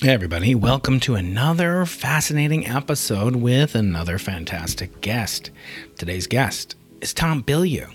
[0.00, 0.54] Hey, everybody.
[0.54, 5.50] Welcome to another fascinating episode with another fantastic guest.
[5.96, 7.92] Today's guest is Tom Bilyeu.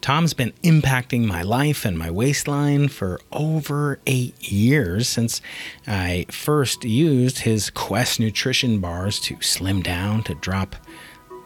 [0.00, 5.40] Tom's been impacting my life and my waistline for over eight years since
[5.86, 10.74] I first used his Quest nutrition bars to slim down, to drop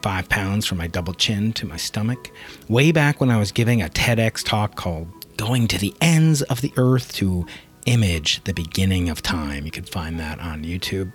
[0.01, 2.31] five pounds from my double chin to my stomach.
[2.67, 6.63] Way back when I was giving a TEDx talk called Going to the Ends of
[6.63, 7.47] the Earth to
[7.87, 9.65] image the beginning of time.
[9.65, 11.13] You can find that on YouTube.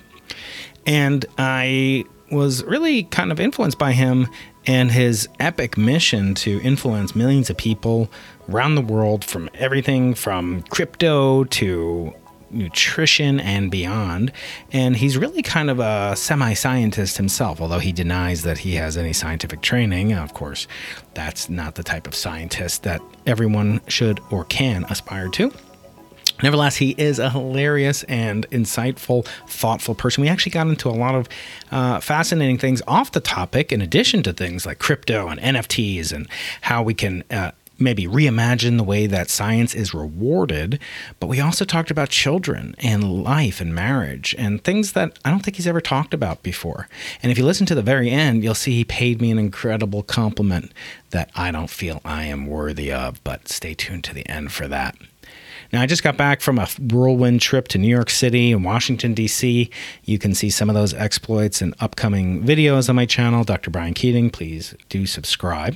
[0.86, 4.28] And I was really kind of influenced by him
[4.66, 8.12] and his epic mission to influence millions of people
[8.50, 12.14] around the world from everything from crypto to
[12.50, 14.32] nutrition and beyond.
[14.72, 18.98] And he's really kind of a semi scientist himself, although he denies that he has
[18.98, 20.14] any scientific training.
[20.14, 20.68] Of course,
[21.14, 25.52] that's not the type of scientist that everyone should or can aspire to.
[26.44, 30.22] Nevertheless, he is a hilarious and insightful, thoughtful person.
[30.22, 31.28] We actually got into a lot of
[31.72, 36.28] uh, fascinating things off the topic, in addition to things like crypto and NFTs and
[36.62, 37.24] how we can.
[37.32, 40.80] Uh, maybe reimagine the way that science is rewarded,
[41.20, 45.42] but we also talked about children and life and marriage and things that I don't
[45.42, 46.88] think he's ever talked about before.
[47.22, 50.04] And if you listen to the very end, you'll see he paid me an incredible
[50.04, 50.74] compliment
[51.12, 54.68] that I don't feel I am worthy of, but stay tuned to the end for
[54.68, 54.96] that.
[55.74, 59.14] Now, I just got back from a whirlwind trip to New York City and Washington,
[59.14, 59.70] D.C.
[60.04, 63.70] You can see some of those exploits in upcoming videos on my channel, Dr.
[63.70, 64.30] Brian Keating.
[64.30, 65.76] Please do subscribe.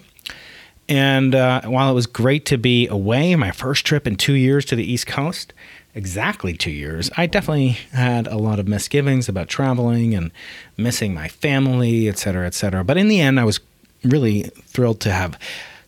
[0.87, 4.65] And uh, while it was great to be away, my first trip in two years
[4.65, 5.53] to the East Coast,
[5.95, 10.31] exactly two years, I definitely had a lot of misgivings about traveling and
[10.77, 12.83] missing my family, et cetera, et cetera.
[12.83, 13.59] But in the end, I was
[14.03, 15.37] really thrilled to have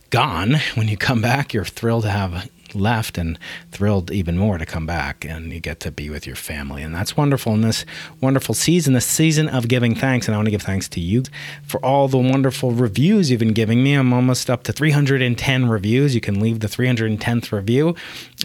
[0.10, 0.56] gone.
[0.76, 3.38] When you come back, you're thrilled to have left and
[3.72, 6.84] thrilled even more to come back and you get to be with your family.
[6.84, 7.86] And that's wonderful in this
[8.22, 10.28] wonderful season, the season of giving thanks.
[10.28, 11.24] And I want to give thanks to you
[11.64, 13.94] for all the wonderful reviews you've been giving me.
[13.94, 16.16] I'm almost up to 310 reviews.
[16.16, 17.96] You can leave the 310th review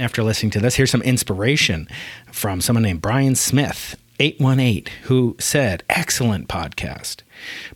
[0.00, 0.76] after listening to this.
[0.76, 1.88] Here's some inspiration
[2.30, 3.96] from someone named Brian Smith.
[4.20, 7.22] 818 who said, Excellent podcast.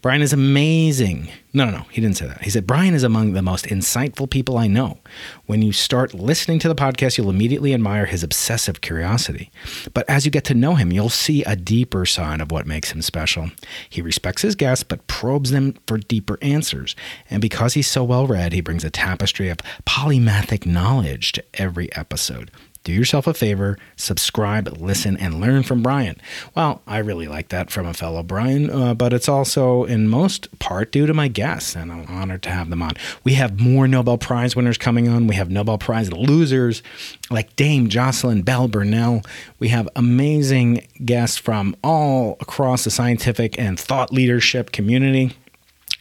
[0.01, 1.29] Brian is amazing.
[1.53, 2.43] No, no, no, he didn't say that.
[2.43, 4.99] He said, Brian is among the most insightful people I know.
[5.47, 9.51] When you start listening to the podcast, you'll immediately admire his obsessive curiosity.
[9.95, 12.91] But as you get to know him, you'll see a deeper side of what makes
[12.91, 13.51] him special.
[13.89, 16.97] He respects his guests, but probes them for deeper answers.
[17.31, 21.93] And because he's so well read, he brings a tapestry of polymathic knowledge to every
[21.95, 22.51] episode
[22.85, 26.21] do yourself a favor, subscribe, listen, and learn from Brian.
[26.55, 30.59] Well, I really like that from a fellow Brian, uh, but it's also in most
[30.59, 32.93] part due to my guests, and I'm honored to have them on.
[33.23, 35.29] We have more Nobel Prize winners coming on.
[35.29, 36.83] We have Nobel Prize losers
[37.31, 39.23] like Dame Jocelyn Bell Burnell.
[39.61, 45.37] We have amazing guests from all across the scientific and thought leadership community.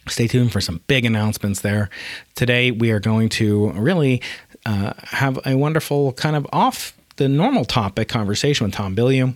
[0.08, 1.90] Stay tuned for some big announcements there.
[2.34, 4.22] Today, we are going to really
[4.66, 9.36] uh, have a wonderful kind of off the normal topic conversation with Tom Bilyeu.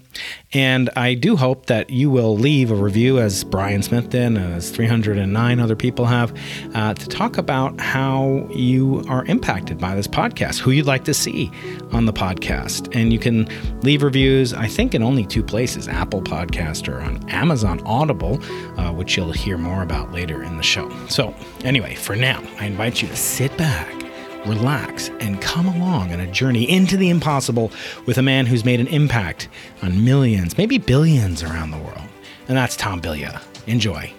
[0.53, 4.71] And I do hope that you will leave a review, as Brian Smith did, as
[4.71, 6.35] 309 other people have,
[6.73, 11.13] uh, to talk about how you are impacted by this podcast, who you'd like to
[11.13, 11.51] see
[11.91, 12.95] on the podcast.
[12.95, 13.47] And you can
[13.81, 18.41] leave reviews, I think, in only two places Apple Podcast or on Amazon Audible,
[18.79, 20.89] uh, which you'll hear more about later in the show.
[21.07, 24.04] So, anyway, for now, I invite you to sit back
[24.45, 27.71] relax, and come along on a journey into the impossible
[28.05, 29.49] with a man who's made an impact
[29.81, 32.07] on millions, maybe billions around the world.
[32.47, 33.41] And that's Tom Bilyeu.
[33.67, 34.13] Enjoy.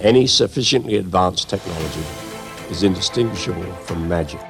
[0.00, 2.04] Any sufficiently advanced technology
[2.70, 4.40] is indistinguishable from magic.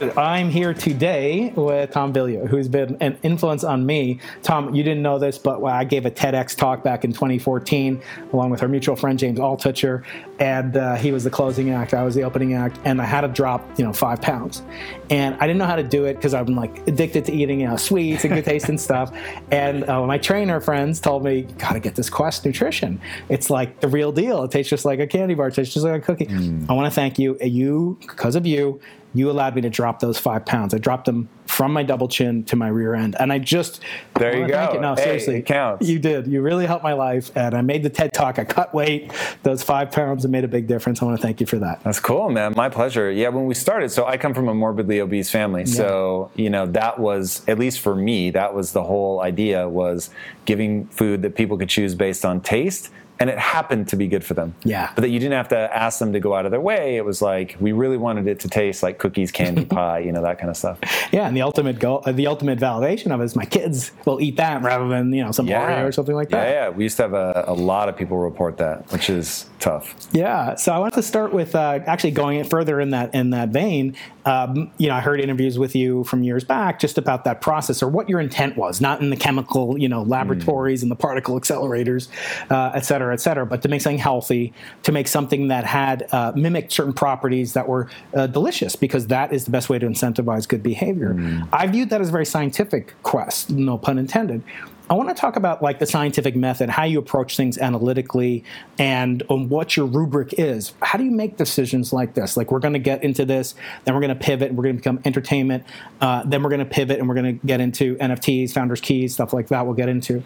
[0.00, 4.20] I'm here today with Tom Bilyeu, who's been an influence on me.
[4.42, 8.02] Tom, you didn't know this, but I gave a TEDx talk back in 2014
[8.32, 10.04] along with our mutual friend James Altucher,
[10.38, 11.94] and uh, he was the closing act.
[11.94, 14.62] I was the opening act, and I had to drop, you know, five pounds,
[15.08, 17.68] and I didn't know how to do it because I'm like addicted to eating, you
[17.68, 19.16] know, sweets and good taste and stuff.
[19.50, 23.00] And uh, my trainer friends told me, "Got to get this Quest Nutrition.
[23.30, 24.44] It's like the real deal.
[24.44, 25.48] It tastes just like a candy bar.
[25.48, 26.68] It tastes just like a cookie." Mm.
[26.68, 27.38] I want to thank you.
[27.40, 28.80] You, because of you,
[29.18, 30.74] you allowed me to drop those five pounds.
[30.74, 33.80] I dropped them from my double chin to my rear end, and I just
[34.18, 34.78] there you go.
[34.80, 35.88] No, hey, seriously, it counts.
[35.88, 36.26] You did.
[36.26, 38.38] You really helped my life, and I made the TED Talk.
[38.38, 39.12] I cut weight.
[39.42, 41.00] Those five pounds have made a big difference.
[41.00, 41.82] I want to thank you for that.
[41.82, 42.54] That's cool, man.
[42.56, 43.10] My pleasure.
[43.10, 45.74] Yeah, when we started, so I come from a morbidly obese family, yeah.
[45.74, 50.10] so you know that was at least for me, that was the whole idea was
[50.44, 54.24] giving food that people could choose based on taste and it happened to be good
[54.24, 54.54] for them.
[54.64, 54.90] Yeah.
[54.94, 56.96] But that you didn't have to ask them to go out of their way.
[56.96, 60.22] It was like we really wanted it to taste like cookies, candy, pie, you know,
[60.22, 60.78] that kind of stuff.
[61.12, 64.20] Yeah, and the ultimate goal, uh, the ultimate validation of it is my kids will
[64.20, 65.82] eat that rather than you know some Yeah.
[65.82, 66.48] Oreo or something like that.
[66.48, 66.68] Yeah, yeah.
[66.70, 69.94] We used to have a, a lot of people report that, which is tough.
[70.12, 73.50] Yeah, so I wanted to start with uh, actually going further in that in that
[73.50, 73.96] vein.
[74.24, 77.80] Um, you know, I heard interviews with you from years back just about that process
[77.80, 81.38] or what your intent was, not in the chemical, you know, laboratories and the particle
[81.38, 82.08] accelerators,
[82.50, 86.06] uh, et cetera, et cetera, but to make something healthy, to make something that had
[86.12, 89.86] uh, mimicked certain properties that were uh, delicious, because that is the best way to
[89.86, 91.16] incentivize good behavior.
[91.52, 94.42] I viewed that as a very scientific quest, no pun intended.
[94.88, 98.44] I want to talk about like the scientific method, how you approach things analytically,
[98.78, 100.74] and um, what your rubric is.
[100.80, 102.36] How do you make decisions like this?
[102.36, 104.76] Like we're going to get into this, then we're going to pivot, and we're going
[104.76, 105.64] to become entertainment,
[106.00, 109.12] uh, then we're going to pivot, and we're going to get into NFTs, founders keys,
[109.14, 109.66] stuff like that.
[109.66, 110.22] We'll get into.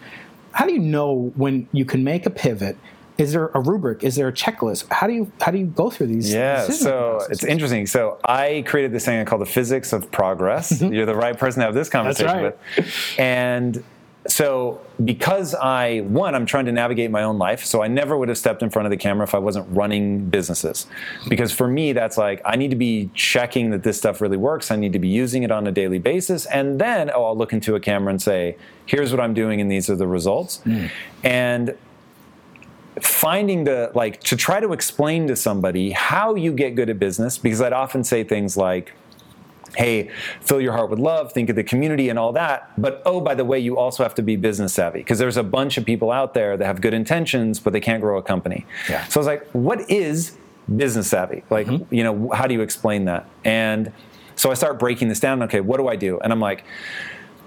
[0.53, 2.77] How do you know when you can make a pivot?
[3.17, 4.03] Is there a rubric?
[4.03, 4.91] Is there a checklist?
[4.91, 6.33] How do you how do you go through these?
[6.33, 7.31] Yeah, so processes?
[7.31, 7.85] it's interesting.
[7.85, 10.81] So I created this thing I call the physics of progress.
[10.81, 12.43] You're the right person to have this conversation Mm-hmm.
[12.45, 12.55] right.
[12.77, 13.15] with.
[13.19, 13.83] And
[14.27, 18.29] so because I one, I'm trying to navigate my own life, so I never would
[18.29, 20.85] have stepped in front of the camera if I wasn't running businesses.
[21.27, 24.69] Because for me, that's like I need to be checking that this stuff really works.
[24.69, 27.51] I need to be using it on a daily basis, and then oh, I'll look
[27.51, 30.87] into a camera and say, "Here's what I'm doing, and these are the results." Hmm.
[31.23, 31.75] And
[32.99, 37.37] finding the like to try to explain to somebody how you get good at business
[37.37, 38.91] because I'd often say things like
[39.75, 40.09] hey
[40.41, 43.33] fill your heart with love think of the community and all that but oh by
[43.33, 46.11] the way you also have to be business savvy because there's a bunch of people
[46.11, 49.05] out there that have good intentions but they can't grow a company Yeah.
[49.05, 50.37] so I was like what is
[50.75, 51.93] business savvy like mm-hmm.
[51.93, 53.91] you know how do you explain that and
[54.35, 56.65] so I start breaking this down okay what do I do and I'm like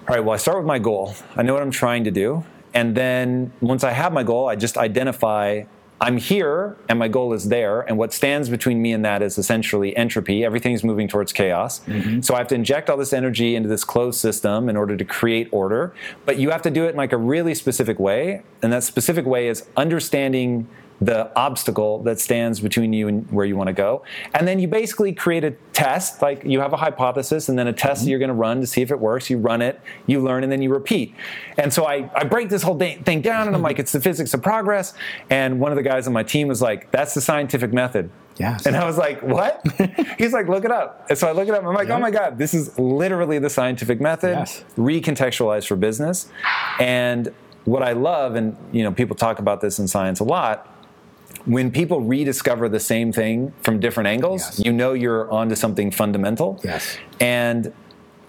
[0.07, 1.15] all right, well, I start with my goal.
[1.35, 2.45] I know what I'm trying to do.
[2.75, 5.63] And then once I have my goal, I just identify
[6.01, 7.83] I'm here and my goal is there.
[7.83, 10.45] And what stands between me and that is essentially entropy.
[10.45, 11.81] Everything's moving towards chaos.
[11.81, 12.21] Mm-hmm.
[12.21, 15.05] So I have to inject all this energy into this closed system in order to
[15.05, 15.95] create order.
[16.27, 18.43] But you have to do it in like a really specific way.
[18.63, 20.69] And that specific way is understanding
[21.05, 24.05] the obstacle that stands between you and where you want to go.
[24.33, 27.73] And then you basically create a test, like you have a hypothesis and then a
[27.73, 28.11] test that mm-hmm.
[28.11, 29.29] you're going to run to see if it works.
[29.29, 31.15] You run it, you learn, and then you repeat.
[31.59, 34.33] And so I, I break this whole thing down and I'm like, it's the physics
[34.35, 34.95] of progress.
[35.29, 38.11] And one of the guys on my team was like, that's the scientific method.
[38.37, 38.67] Yes.
[38.67, 39.63] And I was like, what?
[40.19, 41.07] He's like, look it up.
[41.09, 41.65] And so I look it up.
[41.65, 41.97] I'm like, oh Yeah.
[41.97, 44.65] oh my God, this is literally the scientific method, Yes.
[44.77, 46.29] recontextualized for business.
[46.81, 47.33] And
[47.65, 50.74] what I love, and you know, people talk about this in science a lot,
[51.47, 54.63] when people rediscover the same thing from different angles, Yes.
[54.65, 56.59] you know you're onto something fundamental.
[56.65, 56.97] Yes.
[57.21, 57.73] And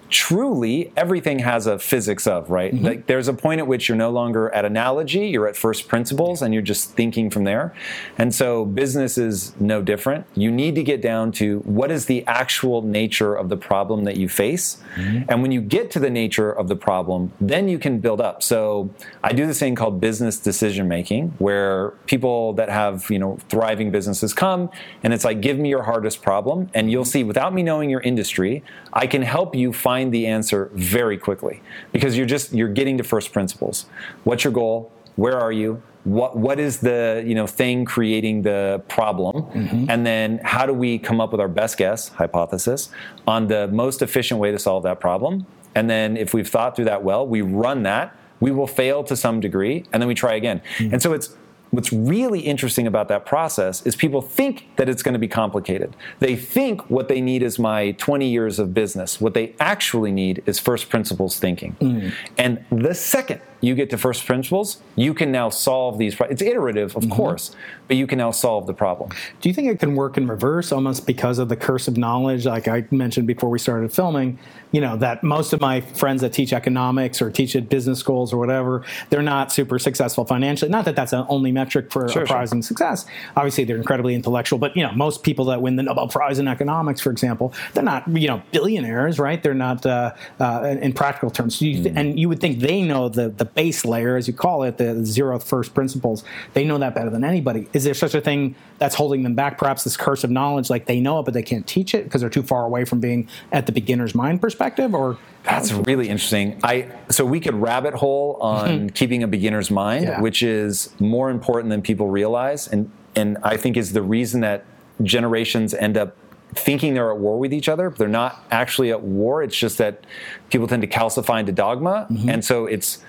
[0.10, 2.74] truly everything has a physics of right?
[2.74, 2.86] Mm-hmm.
[2.86, 6.42] like there's a point at which you're no longer at analogy you're at first principles
[6.42, 7.74] and you're just thinking from there.
[8.18, 10.26] And so business is no different.
[10.36, 14.18] You need to get down to what is the actual nature of the problem that
[14.18, 14.82] you face.
[14.96, 15.30] Mm-hmm.
[15.30, 18.44] and when you get to the nature of the problem then you can build up.
[18.44, 18.90] So
[19.24, 23.92] i do this thing called business decision making where people that have you know thriving
[23.92, 24.70] businesses come
[25.04, 28.02] and it's like give me your hardest problem and you'll see without me knowing your
[28.02, 28.64] industry
[28.94, 31.62] i can help you find the answer very quickly
[31.92, 33.86] because you're just you're getting to first principles.
[34.24, 34.92] What's your goal?
[35.16, 35.82] Where are you?
[36.04, 39.44] What what is the you know thing creating the problem?
[39.44, 39.90] Mm-hmm.
[39.90, 42.90] And then how do we come up with our best guess hypothesis
[43.28, 45.46] on the most efficient way to solve that problem?
[45.74, 49.16] And then if we've thought through that well we run that we will fail to
[49.16, 50.62] some degree and then we try again.
[50.78, 50.94] Mm-hmm.
[50.94, 51.36] And so it's
[51.72, 55.96] what's really interesting about that process is people think that it's going to be complicated.
[56.20, 59.20] They think what they need is my 20 years of business.
[59.20, 61.76] What they actually need is first principles thinking.
[61.82, 62.14] Mm.
[62.38, 66.16] And the second you get to first principles, you can now solve these.
[66.16, 67.56] Pro- it's iterative, of course,
[67.88, 69.12] but you can now solve the problem.
[69.42, 72.46] Do you think it can work in reverse almost because of the curse of knowledge?
[72.46, 74.40] Like I mentioned before we started filming,
[74.72, 78.34] you know, that most of my friends that teach economics or teach at business schools
[78.34, 80.70] or whatever, they're not super successful financially.
[80.70, 82.42] Not that that's the only metric for Sure, a sure.
[82.52, 83.06] in success.
[83.38, 86.48] Obviously, they're incredibly intellectual, but, you know, most people that win the Nobel Prize in
[86.48, 89.42] economics, for example, they're not, you know, billionaires, right?
[89.42, 91.58] They're not, uh, uh, in, practical terms.
[91.58, 94.64] So you, And you would think they know the, the base layer, as you call
[94.64, 96.24] it, the zero first principles.
[96.54, 97.68] They know that better than anybody.
[97.74, 99.58] Is there such a thing that's holding them back?
[99.58, 102.22] Perhaps this curse of knowledge, like they know it, but they can't teach it because
[102.22, 104.94] they're too far away from being at the beginner's mind perspective?
[104.94, 106.60] Or That's really interesting.
[106.64, 110.22] I so we could rabbit hole on keeping a beginner's mind, Yeah.
[110.22, 114.66] which is more important than people realize, and and I think is the reason that
[115.02, 116.16] generations end up
[116.54, 119.42] thinking they're at war with each other, but they're not actually at war.
[119.44, 120.06] It's just that
[120.50, 122.30] people tend to calcify into dogma, mm-hmm.
[122.30, 123.00] and so it's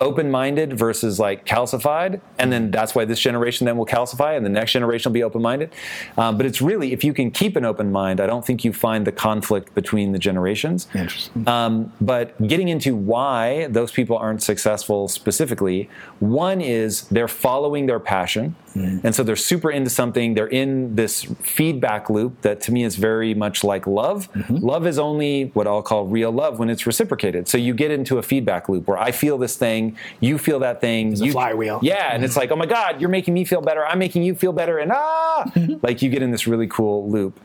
[0.00, 4.50] open-minded versus like calcified and then that's why this generation then will calcify and the
[4.50, 5.72] next generation will be open-minded.
[6.18, 8.72] Um, but it's really if you can keep an open mind i don't think you
[8.72, 10.86] find the conflict between the generations.
[10.94, 11.48] Interesting.
[11.48, 15.88] um, but getting into why those people aren't successful specifically
[16.20, 19.06] one is they're following their passion Mm-hmm.
[19.06, 20.34] and so they're super into something.
[20.34, 24.30] They're in this feedback loop that to me is very much like love.
[24.32, 24.56] Mm-hmm.
[24.58, 27.48] Love is only what i'll call real love when it's reciprocated.
[27.48, 30.80] So you get into a feedback loop where i feel this thing you feel that
[30.80, 31.80] thing a you, flywheel.
[31.82, 33.86] yeah and it's like oh my god you're making me feel better.
[33.86, 34.78] I'm making you feel better.
[34.78, 35.50] And ah!
[35.82, 37.38] Like you get in this really cool loop.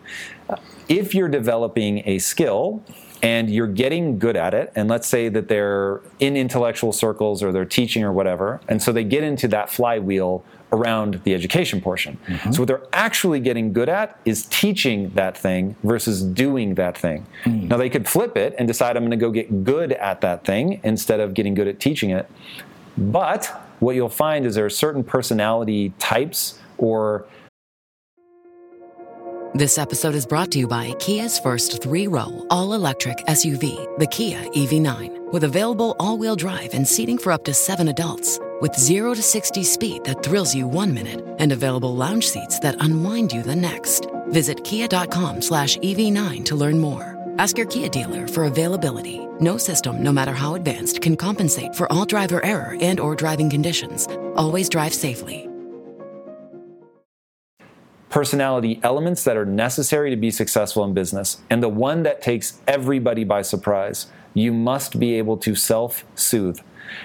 [0.50, 0.56] Uh,
[0.88, 2.84] if you're developing a skill
[3.22, 7.52] and you're getting good at it, and let's say that they're in intellectual circles or
[7.52, 12.18] they're teaching or whatever, and so they get into that flywheel around the education portion.
[12.28, 12.52] Mm-hmm.
[12.52, 17.26] So, what they're actually getting good at is teaching that thing versus doing that thing.
[17.44, 17.68] Mm.
[17.68, 20.46] Now, they could flip it and decide, I'm going to go get good at that
[20.46, 22.30] thing instead of getting good at teaching it.
[22.98, 23.46] But
[23.80, 27.26] what you'll find is there are certain personality types or
[29.54, 34.08] This episode is brought to you by Kia's first three row, all electric SUV, the
[34.08, 38.40] Kia EV9, with available all wheel drive and seating for up to seven adults.
[38.62, 42.76] With 0 to 60 speed that thrills you one minute and available lounge seats that
[42.80, 44.08] unwind you the next.
[44.30, 47.18] Visit kia.com slash EV9 to learn more.
[47.38, 49.20] Ask your Kia dealer for availability.
[49.40, 53.50] No system, no matter how advanced, can compensate for all driver error and or driving
[53.50, 54.08] conditions.
[54.36, 55.52] Always drive safely.
[58.12, 61.42] personality elements that are necessary to be successful in business.
[61.50, 66.60] And the one that takes everybody by surprise, you must be able to self soothe.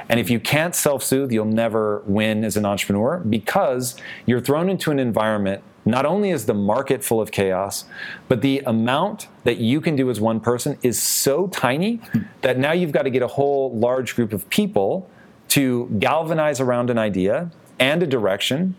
[0.08, 4.68] And if you can't self soothe, you'll never win as an entrepreneur because you're thrown
[4.68, 5.62] into an environment.
[5.84, 7.84] Not only is the market full of chaos,
[8.28, 12.22] but the amount that you can do as one person is so tiny hmm.
[12.42, 15.08] that now you've got to get a whole large group of people
[15.48, 18.74] to galvanize around an idea and a direction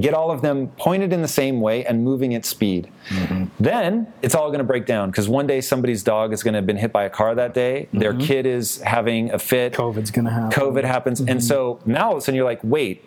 [0.00, 2.90] get all of them pointed in the same way and moving at speed.
[3.08, 3.44] Mm-hmm.
[3.58, 6.58] Then it's all going to break down because one day somebody's dog is going to
[6.58, 7.88] have been hit by a car that day.
[7.92, 8.22] Their mm-hmm.
[8.22, 9.72] kid is having a fit.
[9.72, 10.50] COVID's going to happen.
[10.50, 11.20] COVID happens.
[11.20, 11.38] And mm-hmm.
[11.40, 13.04] so now all of a sudden you're like, wait,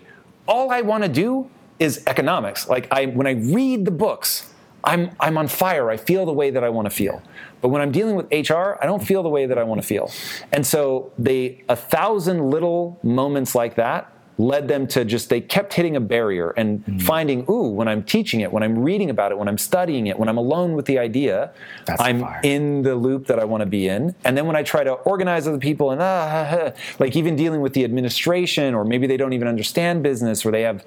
[0.47, 2.67] all I want to do is economics.
[2.67, 5.89] Like I when I read the books, I'm I'm on fire.
[5.89, 7.21] I feel the way that I want to feel.
[7.61, 9.87] But when I'm dealing with HR, I don't feel the way that I want to
[9.87, 10.11] feel.
[10.51, 14.11] And so they a thousand little moments like that
[14.41, 16.97] led them to just they kept hitting a barrier and hmm.
[16.97, 20.17] finding ooh when i'm teaching it when i'm reading about it when i'm studying it
[20.17, 21.51] when i'm alone with the idea
[21.85, 22.41] That's i'm fire.
[22.43, 24.15] in the loop that i want to be in.
[24.25, 27.73] And then when i try to organize other people and ah, like even dealing with
[27.73, 30.83] the administration or maybe they don't even understand business or they have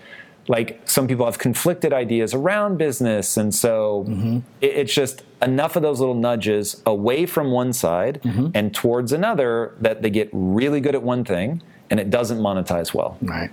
[0.49, 4.38] like some people have conflicted ideas around business and so mm-hmm.
[4.61, 8.49] it, it's just enough of those little nudges away from one side mm-hmm.
[8.54, 12.95] and towards another that they get really good at one thing and it doesn't monetize
[12.95, 13.50] well Right.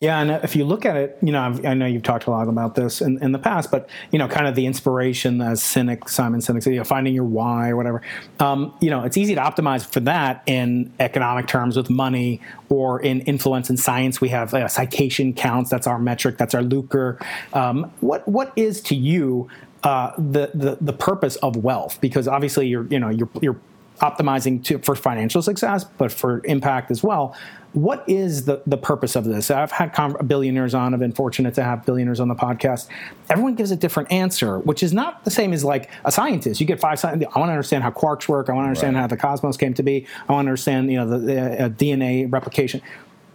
[0.00, 2.30] Yeah, and if you look at it, you know, I've, I know you've talked a
[2.30, 5.62] lot about this in, in the past, but you know, kind of the inspiration as
[5.62, 8.02] Sinek, Simon Sinek, said, you know, finding your why or whatever.
[8.40, 13.00] Um, you know, it's easy to optimize for that in economic terms with money or
[13.00, 14.20] in influence in science.
[14.20, 15.70] We have uh, citation counts.
[15.70, 16.38] That's our metric.
[16.38, 17.18] That's our lucre.
[17.52, 19.48] Um, what what is to you
[19.82, 22.00] uh, the, the the purpose of wealth?
[22.00, 23.60] Because obviously, you're you know you're you're
[24.00, 27.36] optimizing to, for financial success, but for impact as well.
[27.72, 29.50] What is the, the purpose of this?
[29.50, 30.94] I've had con- billionaires on.
[30.94, 32.86] I've been fortunate to have billionaires on the podcast.
[33.28, 36.60] Everyone gives a different answer, which is not the same as like a scientist.
[36.60, 37.04] You get five.
[37.04, 38.48] I want to understand how quarks work.
[38.48, 39.00] I want to understand Right.
[39.00, 40.06] how the cosmos came to be.
[40.28, 42.80] I want to understand you know the, the uh, DNA replication.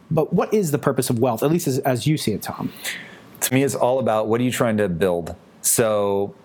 [0.10, 2.72] But what is the purpose of wealth, at least as, as you see it, Tom?
[3.42, 6.36] to me it's all about what are you trying to build so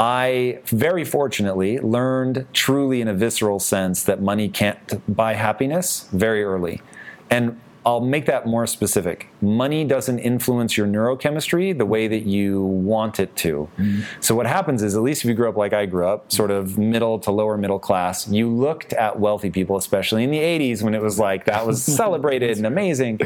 [0.00, 6.42] i very fortunately learned truly in a visceral sense that money can't buy happiness very
[6.42, 6.80] early.
[7.28, 9.28] And i'll make that more specific.
[9.40, 13.68] Money doesn't influence your neurochemistry the way that you want it to.
[13.78, 14.02] Mm-hmm.
[14.20, 16.50] So what happens is at least if you grew up like i grew up sort
[16.50, 20.82] of middle to lower middle class you looked at wealthy people especially in the 80s
[20.82, 23.20] when it was like that was celebrated and amazing.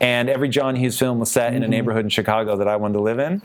[0.00, 1.70] And every john hughes film was set in a mm-hmm.
[1.70, 3.42] neighborhood in chicago that i wanted to live in.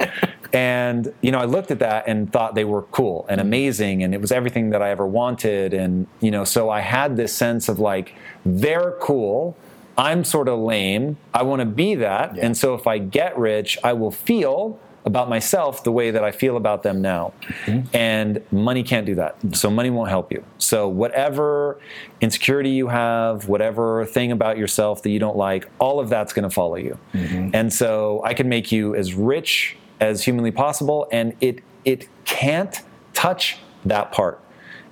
[0.54, 3.48] And you know i looked at that and thought they were cool and mm-hmm.
[3.48, 5.74] amazing and it was everything that i ever wanted.
[5.74, 8.14] And you know so i had this sense of like
[8.46, 9.58] they're cool
[9.98, 13.78] i'm sort of lame i want to be that and so if i get rich
[13.84, 17.34] i will feel about myself the way that I feel about them now.
[17.66, 17.96] Mm-hmm.
[17.96, 19.36] And money can't do that.
[19.54, 20.44] So money won't help you.
[20.58, 21.80] So whatever
[22.22, 26.44] insecurity you have, whatever thing about yourself that you don't like, all of that's going
[26.44, 26.98] to follow you.
[27.14, 27.50] Mm-hmm.
[27.54, 32.82] And so I can make you as rich as humanly possible and it it can't
[33.14, 34.40] touch that part.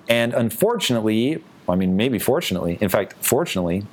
[0.07, 3.85] And unfortunately, I mean maybe fortunately, in fact fortunately,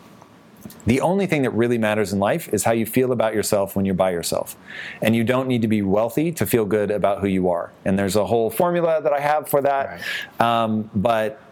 [0.87, 3.85] The only thing that really matters in life is how you feel about yourself when
[3.85, 4.57] you're by yourself.
[5.03, 7.73] And you don't need to be wealthy to feel good about who you are.
[7.85, 10.01] And there's a whole formula that I have for that.
[10.41, 10.63] Right.
[10.65, 11.43] Um, but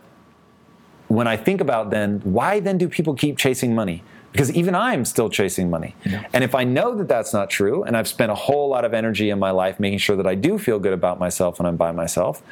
[1.08, 4.02] when I think about then, why then do people keep chasing money?
[4.32, 5.94] Because even I'm still chasing money.
[6.04, 6.26] Yeah.
[6.32, 8.92] And if I know that that's not true, and I've spent a whole lot of
[8.92, 11.76] energy in my life making sure that I do feel good about myself when I'm
[11.76, 12.42] by myself,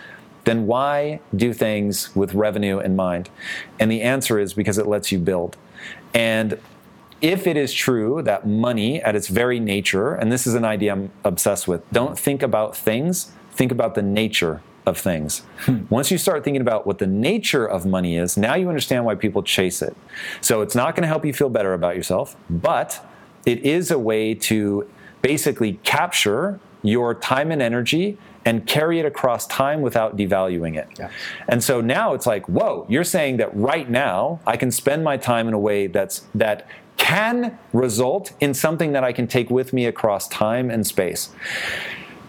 [0.44, 3.30] then why do things with revenue in mind?
[3.80, 5.56] And the answer is because it lets you build.
[6.14, 6.58] And
[7.22, 10.92] if it is true that money, at its very nature, and this is an idea
[10.92, 15.42] I'm obsessed with, don't think about things, think about the nature of things.
[15.60, 15.84] Hmm.
[15.88, 19.14] Once you start thinking about what the nature of money is, now you understand why
[19.14, 19.96] people chase it.
[20.40, 23.06] So it's not going to help you feel better about yourself, but
[23.46, 24.90] it is a way to
[25.22, 30.88] basically capture your time and energy and carry it across time without devaluing it.
[30.98, 31.10] Yeah.
[31.48, 35.16] And so now it's like, whoa, you're saying that right now I can spend my
[35.16, 39.72] time in a way that's that can result in something that I can take with
[39.72, 41.30] me across time and space.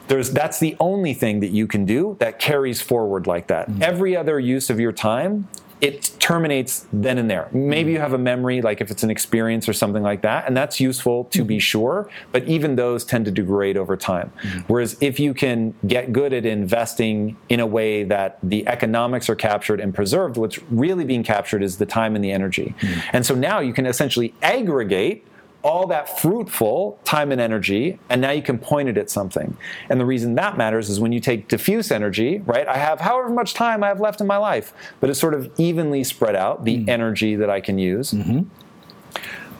[0.08, 3.70] There's, that's the only thing that you can do that carries forward like that.
[3.70, 3.84] Mm-hmm.
[3.84, 5.48] Every other use of your time
[5.84, 7.50] it terminates then and there.
[7.52, 10.56] Maybe you have a memory, like if it's an experience or something like that, and
[10.56, 11.60] that's useful to be mm-hmm.
[11.60, 14.32] sure, but even those tend to degrade over time.
[14.44, 14.60] Mm-hmm.
[14.68, 19.36] Whereas if you can get good at investing in a way that the economics are
[19.36, 22.74] captured and preserved, what's really being captured is the time and the energy.
[22.80, 23.10] Mm-hmm.
[23.12, 25.28] And so now you can essentially aggregate
[25.64, 29.56] all that fruitful time and energy, and now you can point it at something.
[29.90, 32.68] And the reason that matters is when you take diffuse energy, right?
[32.68, 35.52] I have however much time I have left in my life, but it's sort of
[35.58, 36.90] evenly spread out, the mm.
[36.90, 38.12] energy that I can use.
[38.12, 38.42] Mm-hmm.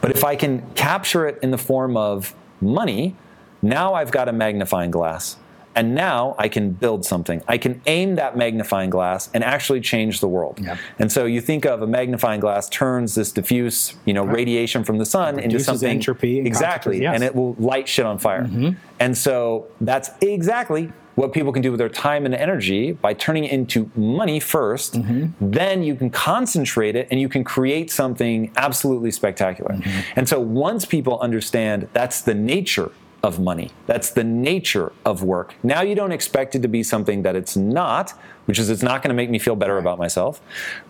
[0.02, 3.16] But if I can capture it in the form of money,
[3.62, 5.38] now I've got a magnifying glass.
[5.76, 7.42] And now I can build something.
[7.48, 10.60] I can aim that magnifying glass and actually change the world.
[10.60, 10.78] Yep.
[10.98, 14.36] And so you think of a magnifying glass turns this diffuse, you know, right.
[14.36, 17.14] radiation from the sun into something entropy exactly, yes.
[17.14, 18.44] and it will light shit on fire.
[18.44, 18.70] Mm-hmm.
[19.00, 23.44] And so that's exactly what people can do with their time and energy by turning
[23.44, 25.50] it into money 1st mm-hmm.
[25.50, 29.74] then you can concentrate it and you can create something absolutely spectacular.
[29.74, 30.00] Mm-hmm.
[30.16, 32.90] And so once people understand that's the nature
[33.24, 33.70] of money.
[33.86, 35.54] That's the nature of work.
[35.62, 38.10] Now you don't expect it to be something that it's not,
[38.44, 40.42] which is it's not going to make me feel better about myself,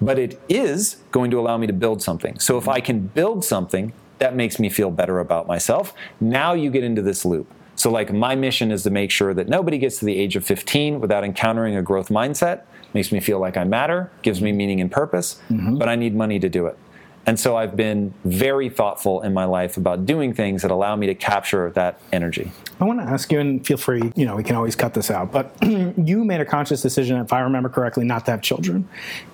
[0.02, 2.40] but it is going to allow me to build something.
[2.40, 5.94] So if I can build something, that makes me feel better about myself.
[6.20, 7.46] Now you get into this loop.
[7.76, 10.44] So, like, my mission is to make sure that nobody gets to the age of
[10.44, 12.62] 15 without encountering a growth mindset.
[12.94, 15.76] Makes me feel like I matter, gives me meaning and purpose, mm-hmm.
[15.76, 16.78] but I need money to do it.
[17.26, 21.06] And so I've been very thoughtful in my life about doing things that allow me
[21.06, 22.50] to capture that energy.
[22.80, 25.10] I want to ask you, and feel free, you know, we can always cut this
[25.10, 28.88] out, but you made a conscious decision, if I remember correctly, not to have children.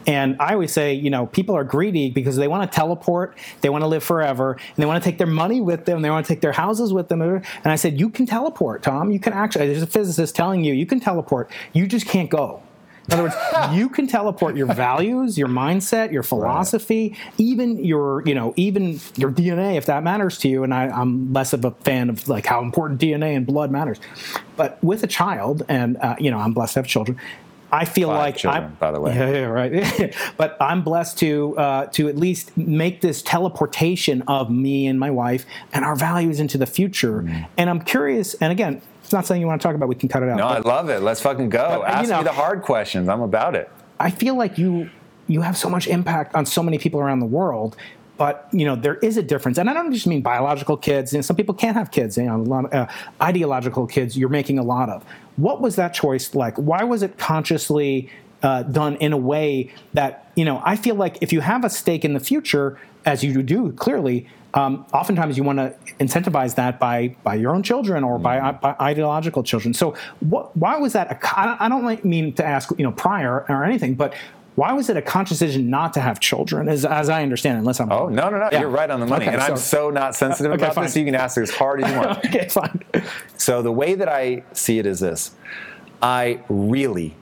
[0.06, 3.70] And I always say, you know, people are greedy because they want to teleport, they
[3.70, 6.26] want to live forever, and they want to take their money with them, they want
[6.26, 7.22] to take their houses with them.
[7.22, 9.10] And I said, you can teleport, Tom.
[9.10, 11.50] You can actually, there's a physicist telling you, you can teleport.
[11.72, 12.62] You just can't go.
[13.10, 13.34] In other words,
[13.72, 17.34] you can teleport your values, your mindset, your philosophy, right.
[17.38, 20.62] even your, you know, even your DNA if that matters to you.
[20.62, 23.98] And I, am less of a fan of like how important DNA and blood matters.
[24.56, 27.18] But with a child, and uh, you know, I'm blessed to have children.
[27.72, 30.14] I feel Five like children, I'm, by the way, yeah, yeah right.
[30.36, 35.10] but I'm blessed to uh, to at least make this teleportation of me and my
[35.10, 37.22] wife and our values into the future.
[37.22, 37.46] Mm.
[37.56, 38.34] And I'm curious.
[38.34, 39.88] And again, it's not something you want to talk about.
[39.88, 40.36] We can cut it out.
[40.36, 41.02] No, but, I love it.
[41.02, 41.80] Let's fucking go.
[41.80, 43.08] But, Ask you know, me the hard questions.
[43.08, 43.68] I'm about it.
[43.98, 44.88] I feel like you
[45.26, 47.76] you have so much impact on so many people around the world.
[48.18, 51.12] But you know there is a difference, and I don't just mean biological kids.
[51.12, 52.18] You know, some people can't have kids.
[52.18, 52.86] You know, a lot of, uh,
[53.20, 54.16] ideological kids.
[54.16, 55.04] You're making a lot of.
[55.34, 56.54] What was that choice like?
[56.54, 58.10] Why was it consciously
[58.44, 60.62] uh, done in a way that you know?
[60.64, 64.28] I feel like if you have a stake in the future, as you do clearly,
[64.54, 68.60] um, oftentimes you want to incentivize that by by your own children or by, mm-hmm.
[68.60, 69.74] by ideological children.
[69.74, 71.10] So what, why was that?
[71.10, 74.14] A, I don't mean to ask you know prior or anything, but
[74.56, 77.60] why was it a conscious decision not to have children, as, as I understand it,
[77.60, 78.48] unless I'm Oh, no, no, no.
[78.52, 78.60] Yeah.
[78.60, 79.24] You're right on the money.
[79.24, 80.84] Okay, and so, I'm so not sensitive okay, about fine.
[80.84, 82.18] this, so you can ask as hard as you want.
[82.26, 82.84] okay, fine.
[83.38, 85.30] So the way that I see it is this
[86.02, 87.16] I really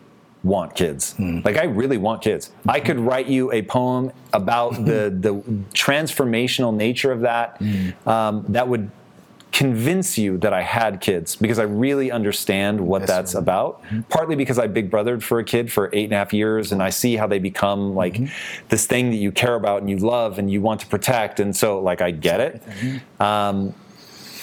[0.49, 1.15] want kids.
[1.19, 1.45] Mm.
[1.45, 2.49] Like I really want kids.
[2.49, 2.71] Mm-hmm.
[2.71, 5.35] I could write you a poem about the the
[5.75, 7.61] transformational nature of that.
[7.61, 8.07] Mm.
[8.07, 8.91] Um, that would
[9.51, 13.83] convince you that I had kids because I really understand what that's, that's about.
[13.85, 14.03] Mm-hmm.
[14.03, 16.83] Partly because I big brothered for a kid for eight and a half years and
[16.83, 18.67] I see how they become like mm-hmm.
[18.69, 21.41] this thing that you care about and you love and you want to protect.
[21.41, 22.63] And so like I get it.
[22.63, 23.23] Mm-hmm.
[23.23, 23.75] Um,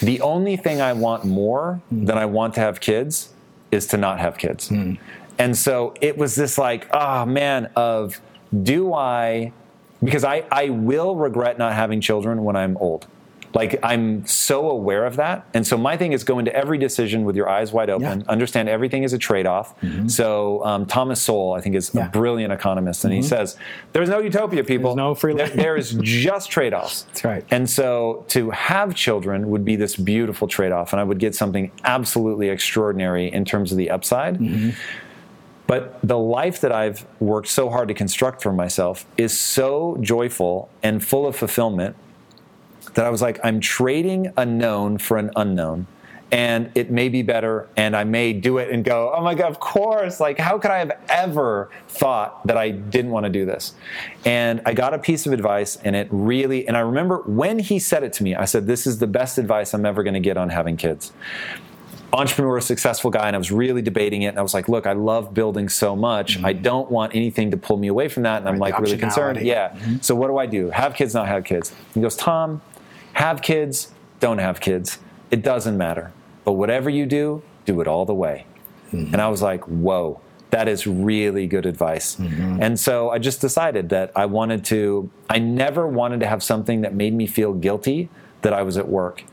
[0.00, 2.06] the only thing I want more mm.
[2.06, 3.32] than I want to have kids
[3.70, 4.70] is to not have kids.
[5.38, 8.20] And so it was this like, oh man, of
[8.62, 9.52] do I
[10.04, 13.06] because I, I will regret not having children when I'm old.
[13.54, 15.46] Like I'm so aware of that.
[15.54, 18.26] And so my thing is go into every decision with your eyes wide open, Yeah.
[18.28, 19.74] understand everything is a trade off.
[20.08, 22.06] So um, Thomas Sowell, I think, is Yeah.
[22.06, 23.04] a brilliant economist.
[23.06, 23.56] And he says,
[23.94, 24.90] there's no utopia, people.
[24.90, 27.02] There's no free There- there is just trade offs.
[27.04, 27.44] That's right.
[27.50, 30.92] And so to have children would be this beautiful trade off.
[30.92, 34.38] And I would get something absolutely extraordinary in terms of the upside.
[34.38, 34.70] Mm-hmm.
[35.66, 40.68] But the life that I've worked so hard to construct for myself is so joyful
[40.82, 41.96] and full of fulfillment
[42.94, 45.86] that I was like, I'm trading a known for an unknown.
[46.32, 49.48] And it may be better, and I may do it and go, oh my God,
[49.48, 50.18] of course.
[50.18, 53.74] Like, how could I have ever thought that I didn't want to do this?
[54.24, 57.78] And I got a piece of advice, and it really, and I remember when he
[57.78, 60.20] said it to me, I said, This is the best advice I'm ever going to
[60.20, 61.12] get on having kids
[62.12, 64.28] entrepreneur, successful guy, and I was really debating it.
[64.28, 66.42] And I was like, look, I love building so much.
[66.42, 68.38] I don't want anything to pull me away from that.
[68.38, 68.62] And I'm Mm-hmm.
[68.62, 69.38] Like really concerned.
[69.38, 69.70] optionality.
[69.72, 69.92] Mm-hmm.
[69.92, 69.98] Yeah.
[70.00, 70.70] So what do I do?
[70.70, 71.74] Have kids, not have kids?
[71.94, 72.62] He goes, Tom,
[73.14, 74.98] have kids, don't have kids.
[75.30, 76.12] It doesn't matter.
[76.44, 78.46] But whatever you do, do it all the way.
[78.92, 79.12] Mm-hmm.
[79.12, 80.20] And I was like, whoa.
[80.50, 82.14] That is really good advice.
[82.16, 82.62] Mm-hmm.
[82.62, 86.82] And so I just decided that I wanted to, I never wanted to have something
[86.82, 88.08] that made me feel guilty
[88.42, 89.24] that I was at work.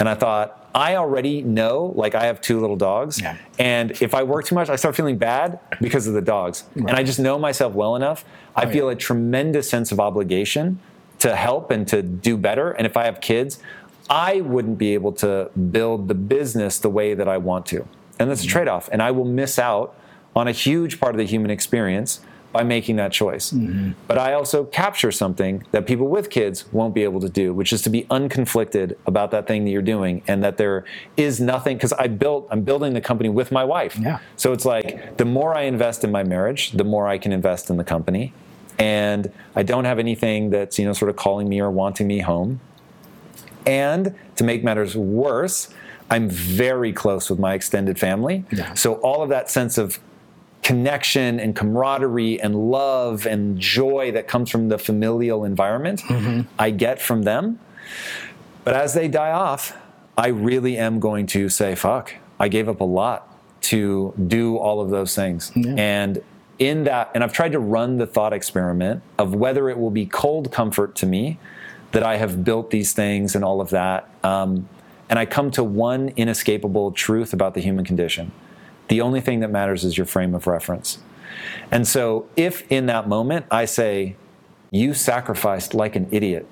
[0.00, 3.20] And I thought, I already know, like I have two little dogs.
[3.20, 3.36] Yeah.
[3.58, 6.64] And if I work too much, I start feeling bad because of the dogs.
[6.74, 8.24] And I just know myself well enough.
[8.54, 8.92] I Oh, feel yeah.
[8.92, 10.78] a tremendous sense of obligation
[11.20, 12.72] to help and to do better.
[12.72, 13.58] And if I have kids,
[14.10, 17.86] I wouldn't be able to build the business the way that I want to.
[18.18, 18.52] And that's a mm-hmm.
[18.52, 18.88] trade off.
[18.92, 19.96] And I will miss out
[20.34, 22.20] on a huge part of the human experience
[22.56, 23.50] by making that choice.
[23.50, 23.90] Mm-hmm.
[24.06, 27.70] But I also capture something that people with kids won't be able to do, which
[27.70, 30.86] is to be unconflicted about that thing that you're doing and that there
[31.18, 33.98] is nothing because I built I'm building the company with my wife.
[33.98, 34.20] Yeah.
[34.36, 37.68] So it's like the more I invest in my marriage, the more I can invest
[37.68, 38.32] in the company.
[38.78, 42.20] And I don't have anything that's, you know, sort of calling me or wanting me
[42.20, 42.60] home.
[43.66, 45.68] And to make matters worse,
[46.10, 48.44] I'm very close with my extended family.
[48.50, 48.72] Yeah.
[48.72, 49.98] So all of that sense of
[50.66, 56.02] connection and camaraderie and love and joy that comes from the familial environment,
[56.58, 57.60] I get from them.
[58.64, 59.76] But as they die off,
[60.18, 63.32] I really am going to say, fuck, I gave up a lot
[63.70, 65.52] to do all of those things.
[65.78, 66.20] And
[66.58, 70.04] in that, and I've tried to run the thought experiment of whether it will be
[70.04, 71.38] cold comfort to me
[71.92, 74.10] that I have built these things and all of that.
[74.24, 74.68] Um,
[75.08, 78.32] and I come to one inescapable truth about the human condition.
[78.88, 80.98] The only thing that matters is your frame of reference.
[81.70, 84.16] And so, if in that moment I say,
[84.70, 86.46] you sacrificed like an idiot,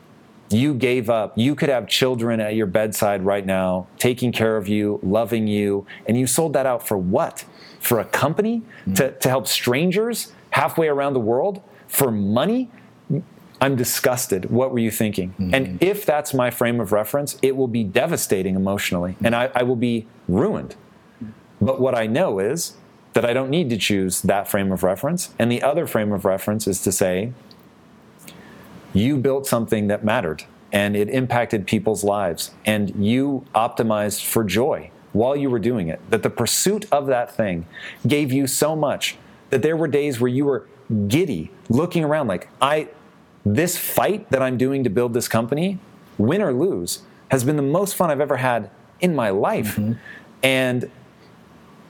[0.50, 4.68] you gave up, you could have children at your bedside right now, taking care of
[4.68, 7.44] you, loving you, and you sold that out for what?
[7.80, 8.60] For a company?
[8.60, 8.94] Mm-hmm.
[8.94, 11.62] To, to help strangers halfway around the world?
[11.86, 12.70] For money?
[13.60, 14.50] I'm disgusted.
[14.50, 15.30] What were you thinking?
[15.30, 15.54] Mm-hmm.
[15.54, 19.56] And if that's my frame of reference, it will be devastating emotionally, and mm-hmm.
[19.56, 20.76] I, I will be ruined.
[21.64, 22.74] But what I know is
[23.14, 25.32] that I don't need to choose that frame of reference.
[25.38, 27.32] And the other frame of reference is to say,
[28.92, 34.90] you built something that mattered and it impacted people's lives, and you optimized for joy
[35.12, 36.00] while you were doing it.
[36.10, 37.66] That the pursuit of that thing
[38.04, 39.16] gave you so much
[39.50, 40.66] that there were days where you were
[41.06, 42.88] giddy, looking around like, I,
[43.46, 45.78] this fight that I'm doing to build this company,
[46.18, 48.68] win or lose, has been the most fun I've ever had
[49.00, 49.76] in my life.
[49.76, 49.92] Mm-hmm.
[50.42, 50.90] And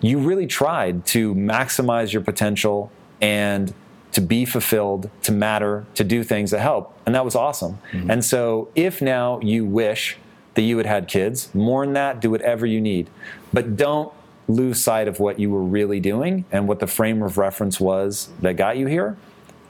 [0.07, 2.91] you really tried to maximize your potential
[3.21, 3.73] and
[4.13, 6.97] to be fulfilled, to matter, to do things that help.
[7.05, 7.79] And that was awesome.
[7.91, 8.11] Mm-hmm.
[8.11, 10.17] And so if now you wish
[10.55, 13.11] that you had had kids, mourn that, do whatever you need.
[13.53, 14.13] But don't
[14.47, 18.29] lose sight of what you were really doing and what the frame of reference was
[18.41, 19.17] that got you here.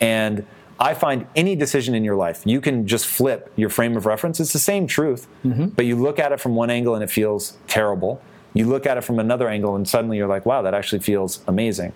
[0.00, 0.44] And
[0.78, 4.40] I find any decision in your life, you can just flip your frame of reference.
[4.40, 5.66] It's the same truth, mm-hmm.
[5.68, 8.20] but you look at it from one angle and it feels terrible.
[8.54, 11.40] You look at it from another angle and suddenly you're like, wow, that actually feels
[11.48, 11.92] amazing.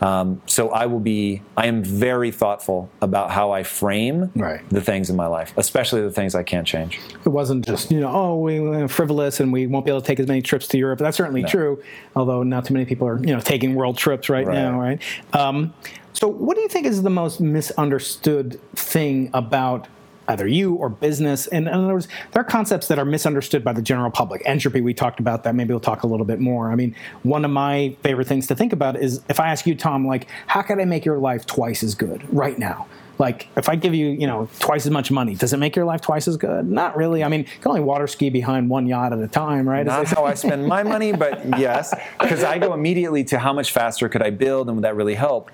[0.00, 4.60] Um, so I will be, I am very thoughtful about how I frame Right.
[4.70, 7.00] the things in my life, especially the things I can't change.
[7.24, 10.20] It wasn't just, you know, oh, we're frivolous and we won't be able to take
[10.20, 11.00] as many trips to Europe.
[11.00, 11.82] That's certainly true,
[12.14, 14.54] although not too many people are, you know, taking world trips right, Right.
[14.54, 15.02] now, right?
[15.32, 15.74] Um,
[16.12, 19.88] so, what do you think is the most misunderstood thing about
[20.28, 21.46] either you or business?
[21.48, 24.42] And in other words, there are concepts that are misunderstood by the general public.
[24.44, 25.54] Entropy, we talked about that.
[25.54, 26.70] Maybe we'll talk a little bit more.
[26.70, 29.74] I mean, one of my favorite things to think about is if I ask you,
[29.74, 32.86] Tom, like, how can I make your life twice as good right now?
[33.18, 35.84] Like, if I give you, you know, twice as much money, does it make your
[35.84, 36.70] life twice as good?
[36.70, 37.24] Not really.
[37.24, 39.84] I mean, you can only water ski behind one yacht at a time, right?
[39.84, 43.72] Not how I spend my money, but yes, because I go immediately to how much
[43.72, 45.50] faster could I build and would that really help?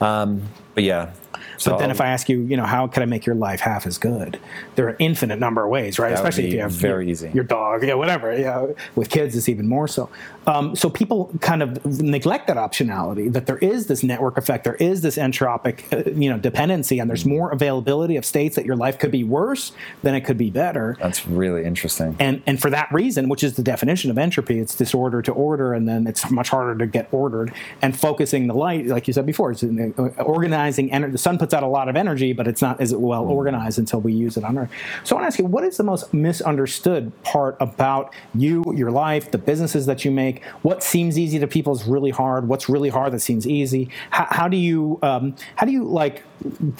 [0.00, 0.42] Um,
[0.76, 1.10] but yeah,
[1.58, 3.60] So but then if I ask you, you know, how can I make your life
[3.60, 4.38] half as good?
[4.74, 6.12] There are an infinite number of ways, right?
[6.12, 7.30] Especially if you have very your, easy.
[7.32, 8.36] your dog, yeah, whatever.
[8.38, 10.10] Yeah, with kids, it's even more so.
[10.46, 14.76] Um, so people kind of neglect that optionality that there is this network effect, there
[14.76, 17.30] is this entropic, uh, you know, dependency, and there's Mm-hmm.
[17.38, 20.96] more availability of states that your life could be worse than it could be better.
[21.00, 22.14] that's really interesting.
[22.20, 25.72] And and for that reason, which is the definition of entropy, it's disorder to order,
[25.72, 27.52] and then it's much harder to get ordered.
[27.82, 30.22] And focusing the light, like you said before, it's uh,
[30.66, 30.90] organizing.
[30.90, 33.78] Ener- the sun puts out a lot of energy, but it's not as well organized
[33.78, 34.70] until we use it on Earth.
[35.04, 38.90] So I want to ask you, what is the most misunderstood part about you, your
[38.90, 40.44] life, the businesses that you make?
[40.62, 42.48] What seems easy to people is really hard.
[42.48, 43.88] What's really hard that seems easy?
[44.10, 46.24] How, how do you um, how do you like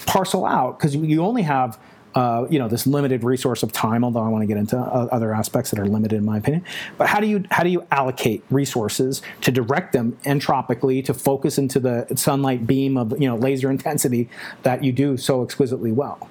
[0.05, 0.77] parcel out?
[0.77, 1.79] Because you only have
[2.17, 4.03] uh, you know this limited resource of time.
[4.03, 6.65] Although I want to get into uh, other aspects that are limited in my opinion.
[6.97, 11.59] But how do you how do you allocate resources to direct them entropically to focus
[11.59, 14.29] into the sunlight beam of you know laser intensity
[14.63, 16.27] that you do so exquisitely well?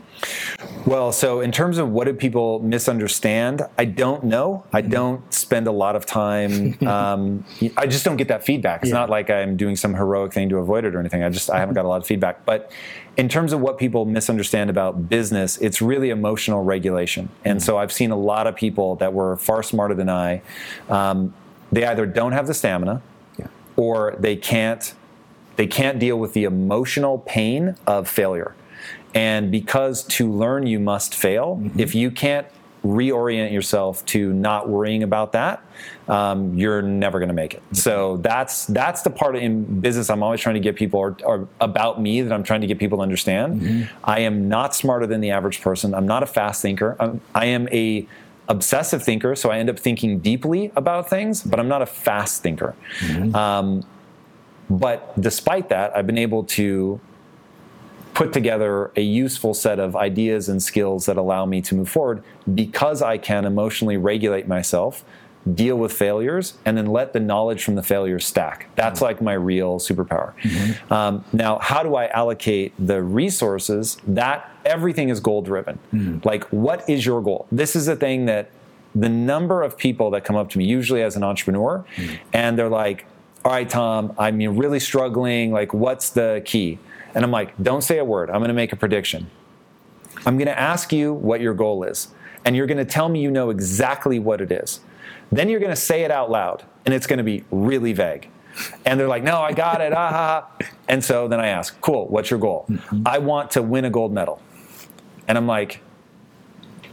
[0.87, 4.65] Well, so in terms of what do people misunderstand, I don't know.
[4.73, 4.91] I Mm-hmm.
[4.91, 6.77] don't spend a lot of time.
[6.87, 7.45] Um,
[7.77, 8.83] I just don't get that feedback.
[8.83, 8.99] It's Yeah.
[8.99, 11.23] not like I'm doing some heroic thing to avoid it or anything.
[11.23, 12.45] I just I haven't got a lot of feedback.
[12.47, 12.71] But
[13.17, 17.29] in terms of what people misunderstand about business, it's really emotional regulation.
[17.45, 20.43] And so I've seen a lot of people that were far smarter than I.
[20.89, 21.35] Um,
[21.73, 23.03] they either don't have the stamina,
[23.39, 23.47] Yeah.
[23.77, 24.95] or they can't
[25.57, 28.55] they can't deal with the emotional pain of failure.
[29.17, 32.47] And because to learn you must fail, if you can't
[32.85, 35.61] reorient yourself to not worrying about that,
[36.07, 37.63] um, you're never going to make it.
[37.73, 41.49] So that's that's the part in business I'm always trying to get people, or, or
[41.61, 43.89] about me that I'm trying to get people to understand.
[44.05, 45.95] I am not smarter than the average person.
[45.95, 46.95] I'm not a fast thinker.
[47.01, 48.07] I'm, I am a
[48.49, 52.43] obsessive thinker, so I end up thinking deeply about things, but I'm not a fast
[52.43, 52.77] thinker.
[53.35, 53.83] Um,
[54.71, 57.01] but despite that, I've been able to
[58.17, 62.23] put together a useful set of ideas and skills that allow me to move forward
[62.55, 65.05] because I can emotionally regulate myself,
[65.55, 68.71] deal with failures, and then let the knowledge from the failures stack.
[68.75, 70.33] That's like my real superpower.
[70.41, 70.91] Mm-hmm.
[70.91, 73.99] Um, now, how do I allocate the resources?
[74.07, 75.79] That everything is goal driven.
[75.93, 76.25] Mm.
[76.25, 77.47] Like, what is your goal?
[77.53, 78.51] This is a thing that
[78.95, 82.19] the number of people that come up to me, usually as an entrepreneur, mm.
[82.33, 83.05] and they're like,
[83.45, 85.53] all right, Tom, I'm really struggling.
[85.53, 86.79] Like, what's the key?
[87.17, 88.29] And I'm like, don't say a word.
[88.29, 89.31] I'm going to make a prediction.
[90.27, 92.09] I'm going to ask you what your goal is.
[92.45, 94.81] And you're going to tell me you know exactly what it is.
[95.33, 98.29] Then you're going to say it out loud, and it's going to be really vague.
[98.85, 99.95] And they're like, no, I got it.
[99.95, 100.69] Ah, ha, ha.
[100.89, 102.69] And so then I ask, cool, what's your goal?
[103.07, 104.41] I want to win a gold medal.
[105.27, 105.81] And I'm like,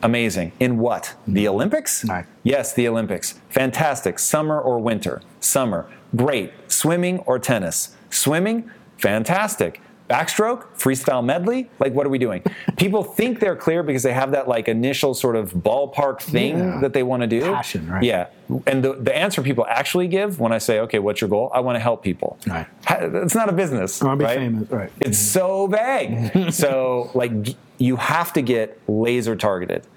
[0.02, 0.54] amazing.
[0.60, 1.16] In what?
[1.28, 2.06] The Olympics?
[2.06, 2.26] Right.
[2.44, 3.34] Yes, the Olympics.
[3.50, 4.20] Fantastic.
[4.20, 5.22] Summer or winter?
[5.42, 5.92] Summer.
[6.16, 6.54] Great.
[6.70, 7.96] Swimming or tennis?
[8.10, 8.72] Swimming?
[8.98, 9.82] Fantastic.
[10.10, 10.66] Backstroke?
[10.78, 11.70] Freestyle medley?
[11.80, 12.44] Like, what are we doing?
[12.78, 16.80] People think they're clear because they have that like initial sort of ballpark thing Yeah.
[16.82, 17.42] that they want to do.
[17.42, 18.04] Passion, right.
[18.04, 18.28] Yeah.
[18.68, 21.50] And the, the answer people actually give when I say, okay, what's your goal?
[21.54, 22.38] I want to help people.
[22.46, 22.68] Right.
[22.90, 24.02] It's not a business.
[24.02, 24.38] I wanna be right?
[24.38, 24.92] famous, right.
[25.00, 26.52] It's so vague.
[26.52, 27.32] so, like,
[27.78, 29.88] you have to get laser targeted.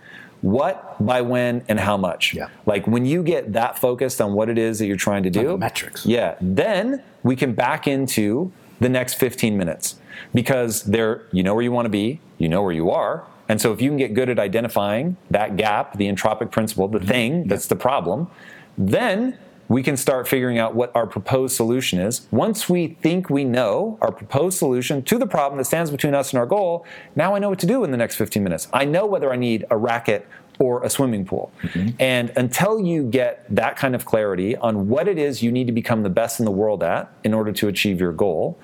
[0.42, 2.32] What, by when, and how much.
[2.32, 2.48] Yeah.
[2.66, 5.58] Like, when you get that focused on what it is that you're trying to do,
[5.58, 6.06] metrics.
[6.06, 6.36] Yeah.
[6.40, 9.96] Then we can back into the next 15 minutes
[10.34, 13.24] because there, you know where you want to be, you know where you are.
[13.48, 16.98] And so, if you can get good at identifying that gap, the entropic principle, Mm-hmm.
[16.98, 18.28] the thing that's the problem,
[18.76, 22.26] then we can start figuring out what our proposed solution is.
[22.30, 26.30] Once we think we know our proposed solution to the problem that stands between us
[26.32, 26.86] and our goal,
[27.16, 28.68] now I know what to do in the next 15 minutes.
[28.72, 30.26] I know whether I need a racket
[30.58, 31.52] or a swimming pool.
[31.62, 31.90] Mm-hmm.
[32.00, 35.72] And until you get that kind of clarity on what it is you need to
[35.72, 38.58] become the best in the world at in order to achieve your goal,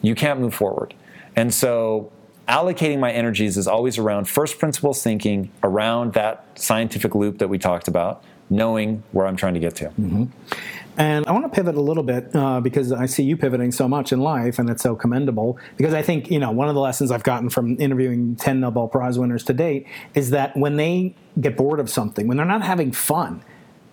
[0.00, 0.94] you can't move forward.
[1.36, 2.12] And so
[2.48, 7.58] allocating my energies is always around first principles thinking, around that scientific loop that we
[7.58, 9.86] talked about, knowing where I'm trying to get to.
[9.86, 10.24] Mm-hmm.
[10.96, 13.88] And I want to pivot a little bit uh, because I see you pivoting so
[13.88, 15.58] much in life, and it's so commendable.
[15.76, 18.88] Because I think you know one of the lessons I've gotten from interviewing ten Nobel
[18.88, 22.62] Prize winners to date is that when they get bored of something, when they're not
[22.62, 23.42] having fun,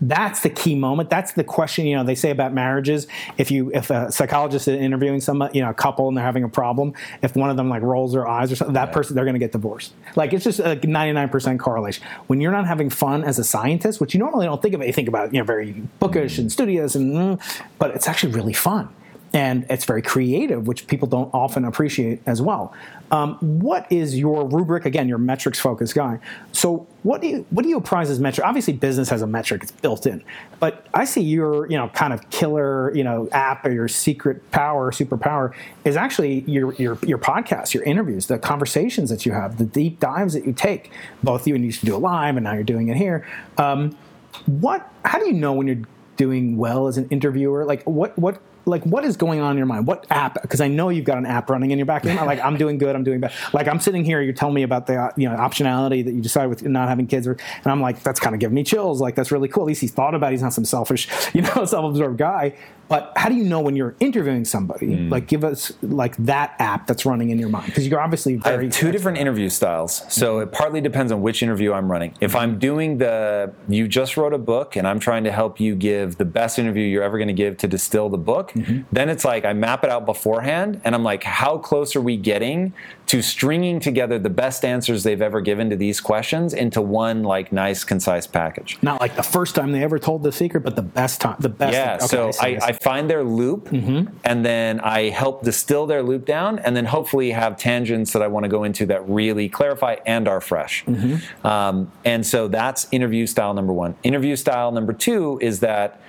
[0.02, 1.10] that's the key moment.
[1.10, 1.86] That's the question.
[1.86, 3.08] You know, they say about marriages.
[3.38, 6.44] If you, if a psychologist is interviewing some, you know, a couple and they're having
[6.44, 9.26] a problem, if one of them like rolls their eyes or something, that person they're
[9.26, 9.94] going to get divorced.
[10.16, 12.06] Like it's just a ninety nine percent correlation.
[12.28, 14.94] When you're not having fun as a scientist, which you normally don't think of, you
[14.94, 18.90] think about, you know, very bookish and studious, and mm, but it's actually really fun.
[19.34, 22.74] And it's very creative, which people don't often appreciate as well.
[23.12, 24.86] Um, what is your rubric?
[24.86, 26.20] Again, you're metrics focused guy.
[26.52, 28.46] So what do you what do you prize as metric?
[28.46, 30.24] Obviously, business has a metric; it's built in.
[30.60, 34.50] But I see your you know kind of killer you know app or your secret
[34.52, 35.54] power, superpower
[35.86, 40.00] is actually your your your podcast, your interviews, the conversations that you have, the deep
[40.00, 40.92] dives that you take.
[41.24, 43.26] Both you and you used to do it live, and now you're doing it here.
[43.58, 43.98] Um,
[44.46, 44.92] what?
[45.06, 45.86] How do you know when you're
[46.18, 47.66] doing well as an interviewer?
[47.66, 49.88] Like what what like what is going on in your mind?
[49.88, 50.42] What app?
[50.42, 52.04] Because I know you've got an app running in your back.
[52.06, 52.96] like I'm doing good.
[52.96, 53.34] I'm doing bad.
[53.54, 54.22] Like I'm sitting here.
[54.22, 57.28] You're telling me about the you know optionality that you decide with not having kids,
[57.28, 59.02] or, and I'm like that's kind of giving me chills.
[59.02, 59.64] Like that's really cool.
[59.64, 60.28] At least he's thought about.
[60.28, 60.36] it.
[60.36, 62.56] He's not some selfish, you know, self-absorbed guy.
[62.90, 64.88] But how do you know when you're interviewing somebody?
[64.88, 65.12] Mm.
[65.12, 68.58] Like, give us like that app that's running in your mind because you're obviously very.
[68.58, 70.44] I have two different interview styles, so mm-hmm.
[70.44, 72.16] it partly depends on which interview I'm running.
[72.20, 75.76] If I'm doing the you just wrote a book and I'm trying to help you
[75.76, 78.82] give the best interview you're ever going to give to distill the book, mm-hmm.
[78.92, 82.18] then it's like I map it out beforehand and I'm like, how close are we
[82.18, 82.74] getting
[83.10, 87.52] to stringing together the best answers they've ever given to these questions into one like
[87.52, 88.78] nice concise package?
[88.84, 91.50] Not like the first time they ever told the secret, but the best time, the
[91.50, 91.74] best.
[91.74, 91.96] Yeah.
[91.96, 94.16] Okay, so I, I, I find their loop mm-hmm.
[94.24, 98.28] and then I help distill their loop down and then hopefully have tangents that I
[98.28, 100.86] want to go into that really clarify and are fresh.
[100.86, 101.48] Mm-hmm.
[101.48, 103.96] Um, and so that's interview style number one.
[104.04, 106.00] Interview style number two is that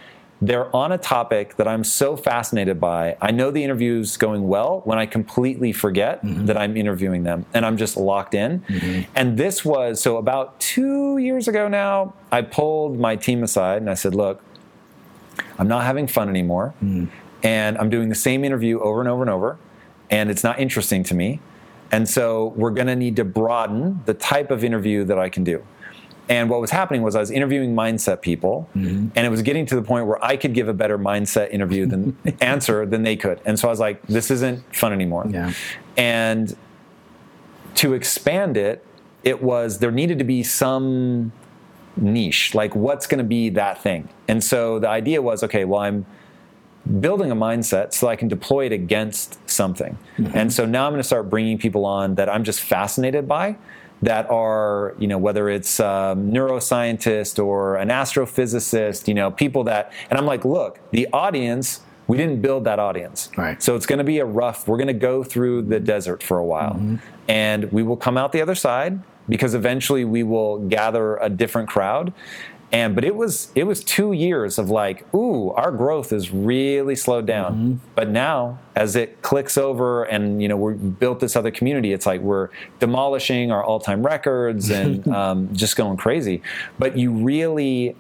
[0.42, 3.16] they're on a topic that I'm so fascinated by.
[3.20, 6.46] I know the interview's going well when I completely forget mm-hmm.
[6.46, 8.61] that I'm interviewing them and I'm just locked in.
[8.61, 9.11] Mm-hmm.
[9.14, 13.90] And this was so about two years ago now, I pulled my team aside and
[13.90, 14.42] I said, Look,
[15.59, 16.74] I'm not having fun anymore.
[16.83, 17.09] Mm.
[17.42, 19.59] And I'm doing the same interview over and over and over.
[20.11, 21.40] And it's not interesting to me.
[21.92, 25.44] And so we're going to need to broaden the type of interview that I can
[25.44, 25.64] do.
[26.31, 29.09] And what was happening was I was interviewing mindset people, mm-hmm.
[29.16, 31.87] and it was getting to the point where I could give a better mindset interview
[31.87, 33.40] than answer than they could.
[33.45, 35.27] And so I was like, this isn't fun anymore.
[35.29, 35.53] Yeah.
[35.97, 36.57] And
[37.75, 38.87] to expand it,
[39.25, 41.33] it was there needed to be some
[41.97, 44.09] niche, like what's going to be that thing.
[44.29, 46.07] And so the idea was, okay, well, I'm
[47.01, 49.99] building a mindset so I can deploy it against something.
[50.16, 50.38] Mm-hmm.
[50.38, 53.57] And so now I'm going to start bringing people on that I'm just fascinated by
[54.03, 59.93] that are, you know, whether it's a neuroscientist or an astrophysicist, you know, people that,
[60.09, 63.31] and I'm like, look, the audience, we didn't build that audience.
[63.37, 63.63] Right.
[63.63, 66.39] So it's going to be a rough, we're going to go through the desert for
[66.39, 66.97] a while mm-hmm.
[67.29, 71.69] and we will come out the other side because eventually we will gather a different
[71.69, 72.13] crowd
[72.73, 76.95] and but it was it was two years of like ooh our growth is really
[76.95, 77.87] slowed down mm-hmm.
[77.95, 82.07] but now as it clicks over and you know we built this other community it's
[82.07, 86.43] like we're demolishing our all-time records and um, just going crazy
[86.79, 87.97] but you really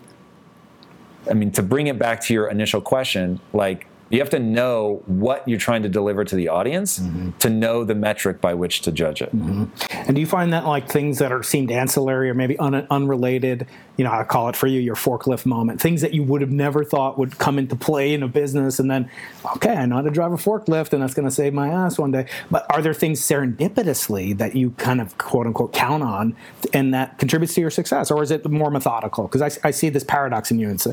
[1.30, 5.02] i mean to bring it back to your initial question like you have to know
[5.06, 7.30] what you're trying to deliver to the audience mm-hmm.
[7.38, 9.34] to know the metric by which to judge it.
[9.34, 9.64] Mm-hmm.
[9.90, 13.68] And do you find that like things that are seemed ancillary or maybe un- unrelated,
[14.00, 16.50] you know, I call it for you your forklift moment, things that you would have
[16.50, 19.10] never thought would come into play in a business, and then,
[19.56, 21.98] okay, I know how to drive a forklift, and that's going to save my ass
[21.98, 22.24] one day.
[22.50, 26.34] But are there things serendipitously that you kind of quote unquote count on,
[26.72, 29.24] and that contributes to your success, or is it more methodical?
[29.24, 30.70] Because I, I, see this paradox in you.
[30.70, 30.86] It's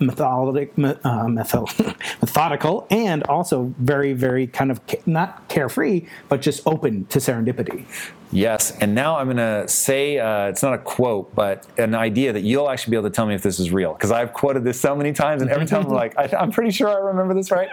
[0.00, 7.04] methodic, uh, methodical methodical and also very, very kind of not carefree, but just open
[7.06, 7.86] to serendipity.
[8.32, 12.32] Yes, and now I'm going to say uh, it's not a quote, but an idea
[12.32, 14.62] that you'll actually be able to tell me if this is real because I've quoted
[14.62, 17.34] this so many times, and every time I'm like, I, am pretty sure I remember
[17.34, 17.68] this right.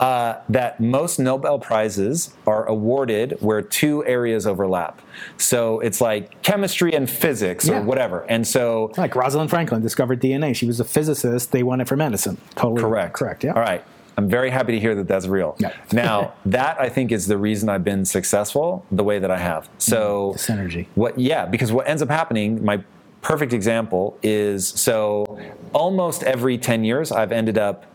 [0.00, 5.00] Uh, that most Nobel prizes are awarded where two areas overlap.
[5.36, 10.56] So it's like chemistry and physics or whatever, and so like Rosalind Franklin discovered DNA.
[10.56, 11.52] She was a physicist.
[11.52, 12.38] They won it for medicine.
[12.54, 13.14] Totally correct.
[13.14, 13.44] Correct.
[13.44, 13.52] Yeah.
[13.52, 13.84] All right.
[14.16, 15.56] I'm very happy to hear that that's real.
[15.58, 15.72] Yeah.
[15.92, 19.68] now, that I think is the reason I've been successful the way that I have.
[19.78, 20.86] So, mm, synergy.
[20.94, 21.18] What?
[21.18, 22.82] Yeah, because what ends up happening, my
[23.22, 25.38] perfect example is so
[25.72, 27.86] almost every 10 years, I've ended up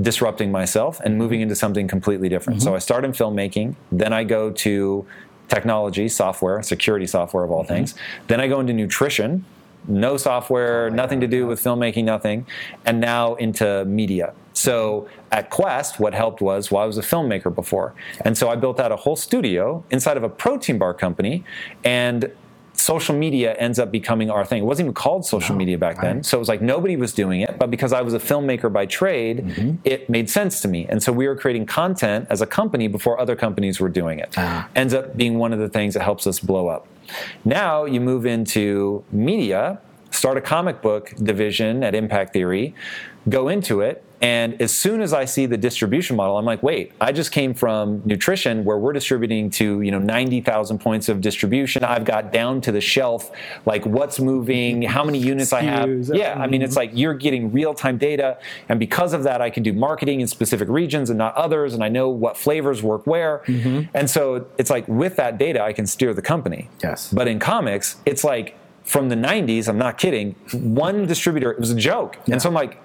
[0.00, 2.60] disrupting myself and moving into something completely different.
[2.60, 2.68] Mm-hmm.
[2.68, 5.06] So I start in filmmaking, then I go to
[5.48, 7.74] technology, software, security software of all mm-hmm.
[7.74, 7.94] things.
[8.28, 9.44] Then I go into nutrition,
[9.88, 12.46] no software, nothing to do with filmmaking, nothing,
[12.84, 14.34] and now into media.
[14.56, 17.94] So at Quest, what helped was, well, I was a filmmaker before.
[18.24, 21.44] And so I built out a whole studio inside of a protein bar company.
[21.84, 22.32] And
[22.72, 24.62] social media ends up becoming our thing.
[24.62, 26.16] It wasn't even called social no, media back then.
[26.16, 26.26] Right.
[26.26, 27.58] So it was like nobody was doing it.
[27.58, 29.76] But because I was a filmmaker by trade, mm-hmm.
[29.84, 30.86] it made sense to me.
[30.88, 34.32] And so we were creating content as a company before other companies were doing it.
[34.38, 34.68] Ah.
[34.74, 36.86] Ends up being one of the things that helps us blow up.
[37.44, 39.80] Now you move into media,
[40.10, 42.74] start a comic book division at Impact Theory,
[43.28, 46.92] go into it, And as soon as I see the distribution model, I'm like, wait,
[47.00, 51.84] I just came from nutrition where we're distributing to, you know, 90,000 points of distribution.
[51.84, 53.30] I've got down to the shelf,
[53.66, 56.08] like what's moving, how many units I have.
[56.08, 58.38] Yeah, I mean, it's like you're getting real time data.
[58.70, 61.74] And because of that, I can do marketing in specific regions and not others.
[61.74, 63.42] And I know what flavors work where.
[63.92, 66.70] And so it's like with that data, I can steer the company.
[66.82, 67.12] Yes.
[67.12, 71.70] But in comics, it's like from the 90s, I'm not kidding, one distributor, it was
[71.70, 72.16] a joke.
[72.30, 72.80] And so I'm like,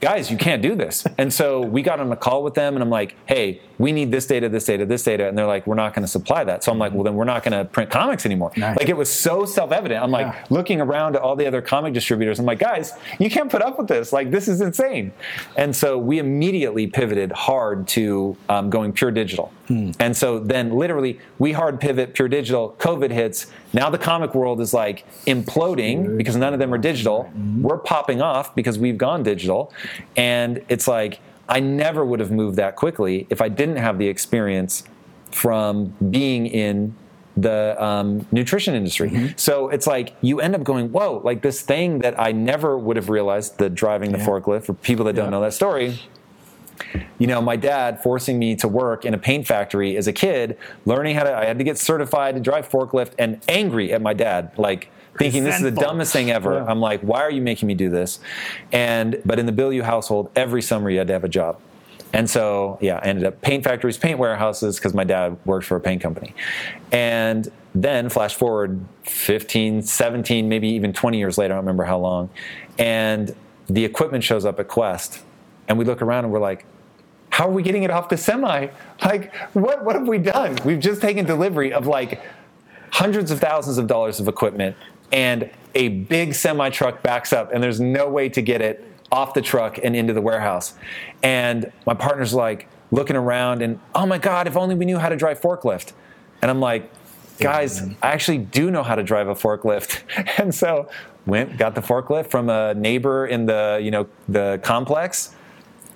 [0.00, 1.06] guys, you can't do this.
[1.18, 4.10] And so we got on a call with them and I'm like, hey, we need
[4.10, 5.28] this data, this data, this data.
[5.28, 6.64] And they're like, we're not going to supply that.
[6.64, 8.52] So I'm like, well, then we're not going to print comics anymore.
[8.56, 8.78] Nice.
[8.78, 10.02] Like it was so self evident.
[10.02, 10.44] I'm like Yeah.
[10.50, 12.38] looking around at all the other comic distributors.
[12.38, 14.12] I'm like, guys, you can't put up with this.
[14.12, 15.12] Like this is insane.
[15.56, 19.52] And so we immediately pivoted hard to um, going pure digital.
[19.68, 22.76] And so then literally we hard pivot pure digital.
[22.78, 23.48] COVID hits.
[23.72, 27.30] Now the comic world is like imploding because none of them are digital.
[27.60, 29.72] We're popping off because we've gone digital.
[30.16, 34.08] And it's like, I never would have moved that quickly if I didn't have the
[34.08, 34.84] experience
[35.30, 36.94] from being in
[37.36, 39.34] the um, nutrition industry.
[39.36, 42.96] So it's like you end up going, whoa, like this thing that I never would
[42.96, 45.30] have realized, the driving the forklift, for people that don't Yeah.
[45.30, 45.98] know that story.
[47.18, 50.56] You know, my dad forcing me to work in a paint factory as a kid,
[50.86, 54.12] learning how to, I had to get certified to drive forklift and angry at my
[54.14, 54.88] dad, like
[55.18, 56.54] thinking this is the dumbest thing ever.
[56.54, 56.66] Yeah.
[56.66, 58.20] I'm like, why are you making me do this?
[58.72, 61.60] And, but in the Bilyeu household, every summer you had to have a job.
[62.12, 65.76] And so, yeah, I ended up paint factories, paint warehouses, because my dad worked for
[65.76, 66.34] a paint company.
[66.92, 71.98] And then, flash forward 15, 17, maybe even 20 years later, I don't remember how
[71.98, 72.30] long.
[72.78, 73.34] And
[73.68, 75.20] the equipment shows up at Quest.
[75.68, 76.64] And we look around and we're like,
[77.30, 78.68] how are we getting it off the semi?
[79.04, 80.56] Like, what, what have we done?
[80.64, 82.22] We've just taken delivery of like
[82.92, 84.74] hundreds of thousands of dollars of equipment
[85.12, 89.34] and a big semi truck backs up and there's no way to get it off
[89.34, 90.74] the truck and into the warehouse.
[91.22, 95.08] And my partner's like looking around and oh my god if only we knew how
[95.08, 95.92] to drive forklift.
[96.42, 96.90] And i'm like
[97.38, 100.02] guys i actually do know how to drive a forklift.
[100.38, 100.88] And so
[101.26, 105.34] went got the forklift from a neighbor in the you know the complex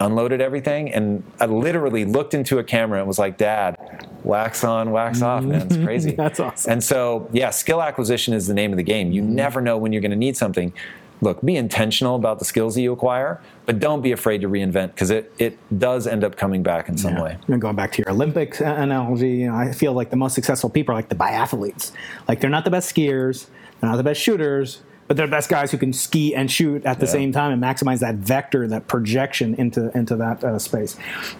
[0.01, 3.77] unloaded everything and I literally looked into a camera and was like, Dad,
[4.25, 5.63] wax on, wax off, man.
[5.63, 5.85] It's mm-hmm.
[5.85, 6.11] crazy.
[6.17, 6.73] That's awesome.
[6.73, 9.13] And so, yeah, skill acquisition is the name of the game.
[9.13, 9.35] You mm-hmm.
[9.35, 10.73] never know when you're going to need something.
[11.23, 14.89] Look, be intentional about the skills that you acquire, but don't be afraid to reinvent
[14.95, 17.23] because it, it does end up coming back in some Yeah.
[17.23, 17.39] way.
[17.49, 20.35] And going back to your Olympics uh, analogy, you know, I feel like the most
[20.35, 21.93] successful people are like the biathletes.
[22.27, 23.49] Like they're not the best skiers,
[23.81, 24.81] they're not the best shooters,
[25.11, 27.11] but they're the best guys who can ski and shoot at the Yeah.
[27.11, 30.97] same time and maximize that vector, that projection into into that uh, space.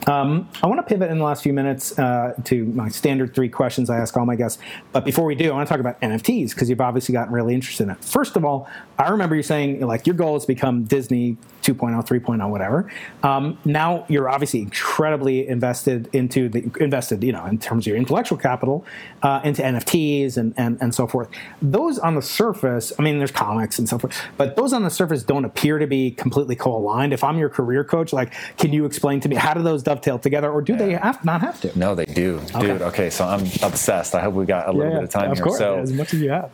[0.09, 3.49] Um, I want to pivot in the last few minutes uh, to my standard three
[3.49, 4.61] questions I ask all my guests.
[4.91, 7.55] But before we do, I want to talk about NFTs because you've obviously gotten really
[7.55, 8.05] interested in it.
[8.05, 8.69] First of all,
[9.01, 12.91] I remember you saying like your goal is to become Disney 2.0, 3.0, whatever.
[13.23, 17.97] Um, now you're obviously incredibly invested into the invested, you know, in terms of your
[17.97, 18.85] intellectual capital
[19.23, 21.29] uh, into NFTs and, and and so forth.
[21.63, 24.91] Those on the surface, I mean, there's comics and so forth, but those on the
[24.91, 27.13] surface don't appear to be completely co-aligned.
[27.13, 30.19] If I'm your career coach, like, can you explain to me how do those dovetail
[30.19, 31.79] together, or do they have not have to?
[31.79, 32.41] No, they do.
[32.59, 34.15] Dude, okay, so I'm obsessed.
[34.15, 35.45] I hope we got a little bit of time of here.
[35.45, 36.51] course, so, as much as you have.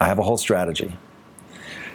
[0.00, 0.96] I have a whole strategy.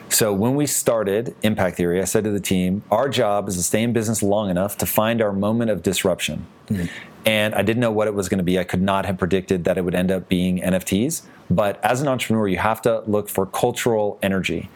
[0.09, 3.63] So when we started Impact Theory, I said to the team, our job is to
[3.63, 6.47] stay in business long enough to find our moment of disruption.
[6.67, 6.85] Mm-hmm.
[7.29, 8.57] And I didn't know what it was going to be.
[8.57, 11.21] I could not have predicted that it would end up being NFTs.
[11.51, 14.67] But as an entrepreneur, you have to look for cultural energy.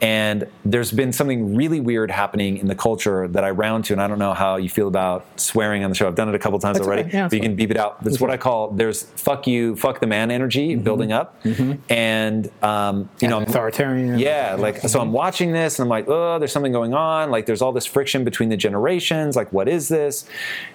[0.00, 4.00] And there's been something really weird happening in the culture that I round to, and
[4.02, 6.06] I don't know how you feel about swearing on the show.
[6.06, 7.08] I've done it a couple times That's already.
[7.08, 7.16] okay.
[7.16, 8.02] Yeah, but you can beep it out.
[8.04, 11.42] That's what I call there's fuck you, fuck the man energy building up.
[11.44, 11.80] Mm-hmm.
[11.90, 14.18] And, um, you know, I'm- authoritarian.
[14.18, 17.30] yeah, like so I'm watching this and I'm like, oh, there's something going on.
[17.30, 19.34] Like there's all this friction between the generations.
[19.34, 20.28] Like, what is this?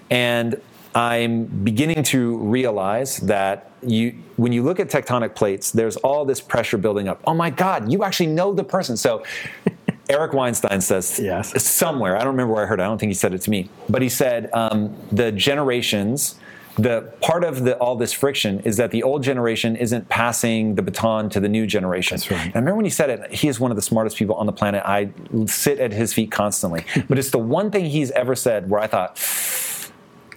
[0.09, 0.59] And
[0.94, 6.42] I'm beginning to realize that you when you look at tectonic plates, there's all this
[6.42, 7.22] pressure building up.
[7.26, 8.98] Oh my God, you actually know the person.
[8.98, 9.24] So
[10.10, 11.64] Eric Weinstein says Yes.
[11.64, 13.50] somewhere, I don't remember where I heard it, I don't think he said it to
[13.50, 16.36] me, but he said um, the generations,
[16.78, 20.82] the part of the, all this friction is that the old generation isn't passing the
[20.82, 22.18] baton to the new generation.
[22.18, 22.46] That's right.
[22.46, 24.46] And I remember when he said it, he is one of the smartest people on
[24.46, 24.84] the planet.
[24.86, 25.12] I
[25.46, 26.84] sit at his feet constantly.
[27.08, 29.18] but it's the one thing he's ever said where I thought,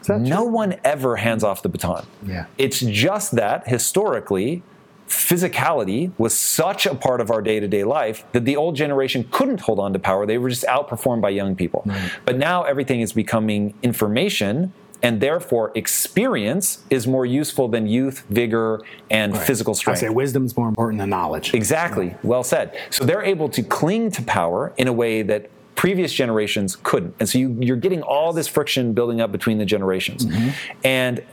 [0.09, 0.49] no true?
[0.49, 2.07] one ever hands off the baton.
[2.27, 2.47] Yeah.
[2.59, 4.63] It's just that historically,
[5.09, 9.27] physicality was such a part of our day to day life that the old generation
[9.31, 10.27] couldn't hold on to power.
[10.27, 11.87] They were just outperformed by young people.
[12.25, 14.73] But now everything is becoming information.
[15.03, 18.81] And therefore, experience is more useful than youth, vigor,
[19.11, 19.99] and physical strength.
[19.99, 21.53] I say wisdom's more important than knowledge.
[21.53, 22.15] Exactly.
[22.23, 22.79] Well said.
[22.89, 27.15] So they're able to cling to power in a way that previous generations couldn't.
[27.21, 30.27] And so you, you're getting all this friction building up between the generations.
[30.27, 30.51] Mm-hmm.
[30.85, 31.25] And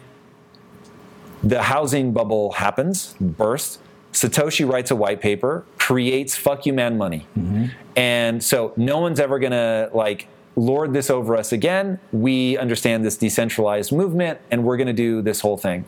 [1.44, 3.80] the housing bubble happens, bursts.
[4.14, 7.26] Satoshi writes a white paper, creates fuck you man money.
[7.38, 7.66] Mm-hmm.
[7.96, 12.00] And so no one's ever gonna like lord this over us again.
[12.12, 15.86] We understand this decentralized movement and we're gonna do this whole thing.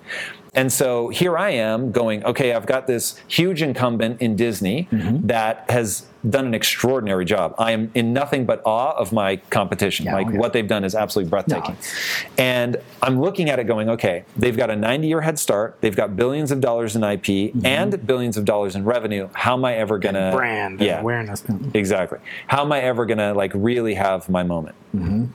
[0.56, 5.66] And so here I am going, okay, I've got this huge incumbent in Disney that
[5.70, 7.54] has done an extraordinary job.
[7.58, 10.06] I am in nothing but awe of my competition.
[10.06, 11.76] Yeah, like what they've done is absolutely breathtaking.
[12.38, 15.78] And I'm looking at it going, okay, they've got a 90 year head start.
[15.82, 19.30] They've got billions of dollars in IP and billions of dollars in revenue.
[19.34, 20.38] How am I ever going to Mm-hmm.
[20.38, 21.44] brand and Yeah, awareness.
[21.74, 22.20] exactly.
[22.48, 24.76] How am I ever going to like really have my moment?
[24.96, 25.26] Mm-hmm.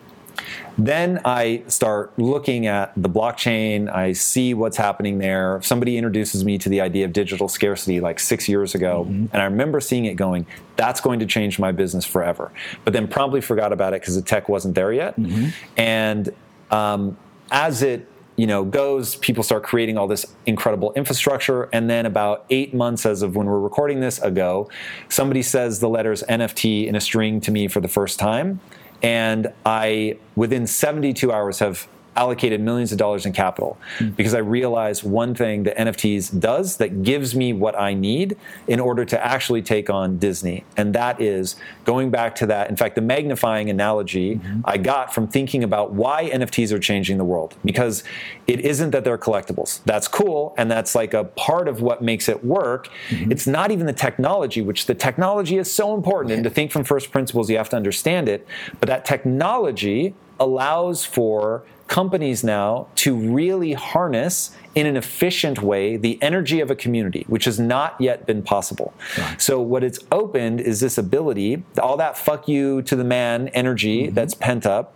[0.77, 3.93] Then I start looking at the blockchain.
[3.93, 5.61] I see what's happening there.
[5.63, 9.05] Somebody introduces me to the idea of digital scarcity like six years ago.
[9.05, 9.27] Mm-hmm.
[9.33, 10.47] And I remember seeing it going,
[10.77, 12.53] that's going to change my business forever.
[12.85, 15.19] But then promptly forgot about it because the tech wasn't there yet.
[15.19, 15.49] Mm-hmm.
[15.77, 16.35] And
[16.71, 17.17] um,
[17.51, 22.47] as it you know goes people start creating all this incredible infrastructure and then about
[22.51, 24.71] eight months as of when we're recording this ago
[25.09, 28.61] somebody says the letters nft in a string to me for the first time
[29.03, 31.89] and i within 72 hours have
[32.19, 34.09] allocated millions of dollars in capital hmm.
[34.11, 38.81] because I realized one thing that NFTs does that gives me what I need in
[38.81, 40.64] order to actually take on Disney.
[40.77, 42.69] And that is going back to that.
[42.71, 44.61] In fact, the magnifying analogy mm-hmm.
[44.64, 48.03] I got from thinking about why NFTs are changing the world because
[48.49, 49.81] it isn't that they're collectibles.
[49.85, 50.55] That's cool.
[50.59, 52.89] And that's like a part of what makes it work.
[53.11, 53.31] Mm-hmm.
[53.31, 56.35] It's not even the technology, which the technology is so important.
[56.35, 58.47] And to think from first principles, you have to understand it.
[58.81, 66.22] But that technology allows for companies now to really harness in an efficient way the
[66.22, 68.95] energy of a community, which has not yet been possible.
[69.39, 74.05] So, what it's opened is this ability, all that fuck you to the man energy
[74.05, 74.14] mm-hmm.
[74.14, 74.95] that's pent up,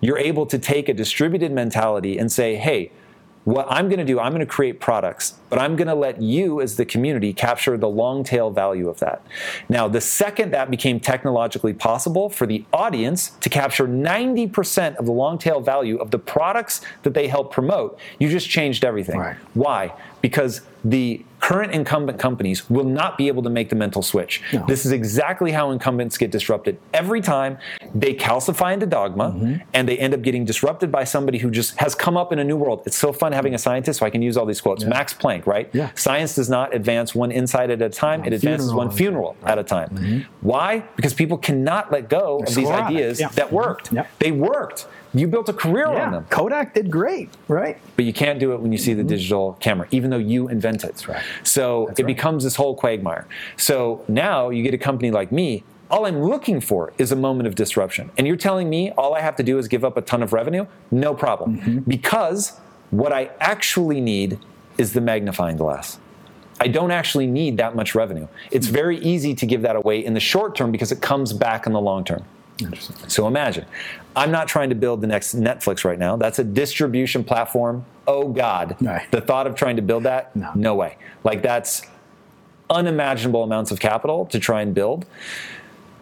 [0.00, 2.92] you're able to take a distributed mentality and say, hey,
[3.48, 6.20] what I'm going to do, I'm going to create products, but I'm going to let
[6.20, 9.22] you as the community capture the long tail value of that.
[9.70, 15.12] Now, the second that became technologically possible for the audience to capture 90% of the
[15.12, 19.18] long tail value of the products that they help promote, you just changed everything.
[19.18, 19.36] Right.
[19.54, 19.94] Why?
[20.20, 24.42] Because the current incumbent companies will not be able to make the mental switch.
[24.52, 24.64] No.
[24.66, 26.78] This is exactly how incumbents get disrupted.
[26.92, 27.58] Every time
[27.94, 29.62] they calcify into dogma Mm-hmm.
[29.74, 32.44] and they end up getting disrupted by somebody who just has come up in a
[32.44, 32.82] new world.
[32.86, 34.84] It's so fun having a scientist, so I can use all these quotes.
[34.84, 35.68] Max Planck, right?
[35.72, 35.90] Yeah.
[35.94, 39.58] Science does not advance one insight at a time, it advances funeral one funeral at
[39.58, 40.26] a time.
[40.40, 40.80] Why?
[40.96, 43.28] Because people cannot let go of these ideas yeah.
[43.30, 43.92] that worked.
[43.92, 44.10] Yep.
[44.18, 44.86] They worked.
[45.14, 46.26] You built a career on them.
[46.28, 47.78] Kodak did great, right?
[47.96, 50.84] But you can't do it when you see the digital camera, even though you invent
[50.84, 50.96] it.
[50.96, 51.12] Mm-hmm.
[51.12, 51.22] right.
[51.42, 52.06] So it right.
[52.06, 53.26] becomes this whole quagmire.
[53.56, 55.64] So now you get a company like me.
[55.90, 58.10] All I'm looking for is a moment of disruption.
[58.18, 60.34] And you're telling me all I have to do is give up a ton of
[60.34, 60.66] revenue?
[60.90, 61.58] No problem.
[61.58, 61.78] Mm-hmm.
[61.90, 62.58] Because
[62.90, 64.38] what I actually need
[64.76, 65.98] is the magnifying glass.
[66.60, 68.28] I don't actually need that much revenue.
[68.50, 68.74] It's Hmm.
[68.74, 71.72] very easy to give that away in the short term because it comes back in
[71.72, 72.24] the long term.
[72.60, 72.96] Interesting.
[73.08, 73.66] So imagine,
[74.16, 76.16] I'm not trying to build the next Netflix right now.
[76.16, 77.84] That's a distribution platform.
[78.06, 79.08] Oh God, Right.
[79.10, 80.74] the thought of trying to build that, No.
[80.74, 80.96] way.
[81.24, 81.82] Like that's
[82.70, 85.06] unimaginable amounts of capital to try and build.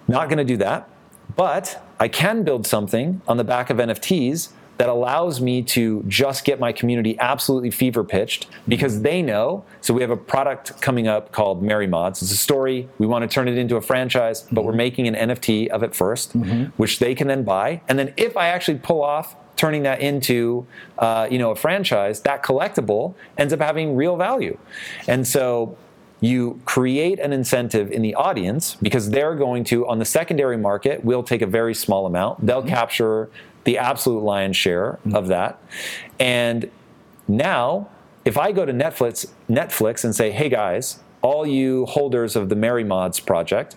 [0.08, 0.88] Not going to do that,
[1.36, 6.44] but I can build something on the back of NFTs that allows me to just
[6.44, 9.02] get my community absolutely fever pitched because mm-hmm.
[9.02, 9.64] they know.
[9.80, 12.22] So we have a product coming up called Mary Mods.
[12.22, 12.88] It's a story.
[12.98, 14.78] We want to turn it into a franchise, but we're mm-hmm.
[14.78, 16.64] making an NFT of it 1st mm-hmm.
[16.76, 17.80] which they can then buy.
[17.88, 20.66] And then if I actually pull off turning that into
[20.98, 24.58] uh, you know a franchise, that collectible ends up having real value.
[25.08, 25.76] And so
[26.20, 31.04] you create an incentive in the audience because they're going to on the secondary market
[31.04, 33.28] will take a very small amount they'll capture
[33.66, 35.14] the absolute lion's share mm-hmm.
[35.14, 35.60] of that.
[36.18, 36.70] And
[37.28, 37.90] now
[38.24, 42.54] if i go to netflix netflix and say hey guys all you holders of the
[42.54, 43.76] mary mods project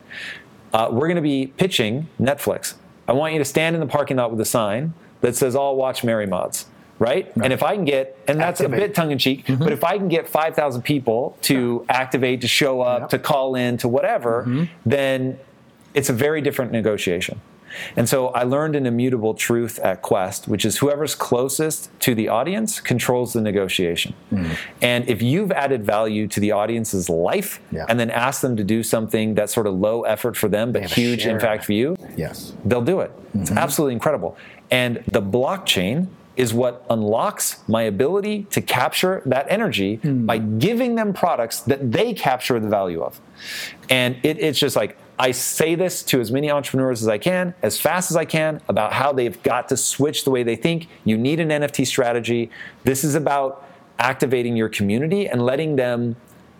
[0.73, 2.75] uh, we're going to be pitching netflix.
[3.07, 5.75] I want you to stand in the parking lot with a sign that says all
[5.75, 6.67] watch mary mods
[6.99, 7.31] right?
[7.41, 9.63] And if I can get, and that's a bit tongue in cheek, mm-hmm.
[9.63, 13.09] but if I can get 5,000 people to activate, to show up, Yep.
[13.11, 14.65] to call in, to whatever, mm-hmm.
[14.85, 15.39] then
[15.93, 17.39] it's a very different negotiation.
[17.95, 22.27] And so I learned an immutable truth at Quest, which is whoever's closest to the
[22.27, 24.13] audience controls the negotiation.
[24.81, 27.85] And if you've added value to the audience's life Yeah.
[27.89, 30.83] and then asked them to do something that's sort of low effort for them, but
[30.83, 32.53] huge impact for you, Yes.
[32.65, 33.11] they'll do it.
[33.33, 34.37] It's absolutely incredible.
[34.71, 36.07] And the blockchain
[36.37, 42.13] is what unlocks my ability to capture that energy by giving them products that they
[42.13, 43.19] capture the value of.
[43.89, 47.53] And it, it's just like, I say this to as many entrepreneurs as I can,
[47.61, 50.87] as fast as I can, about how they've got to switch the way they think.
[51.03, 52.49] You need an NFT strategy.
[52.85, 53.67] This is about
[53.99, 56.15] activating your community and letting them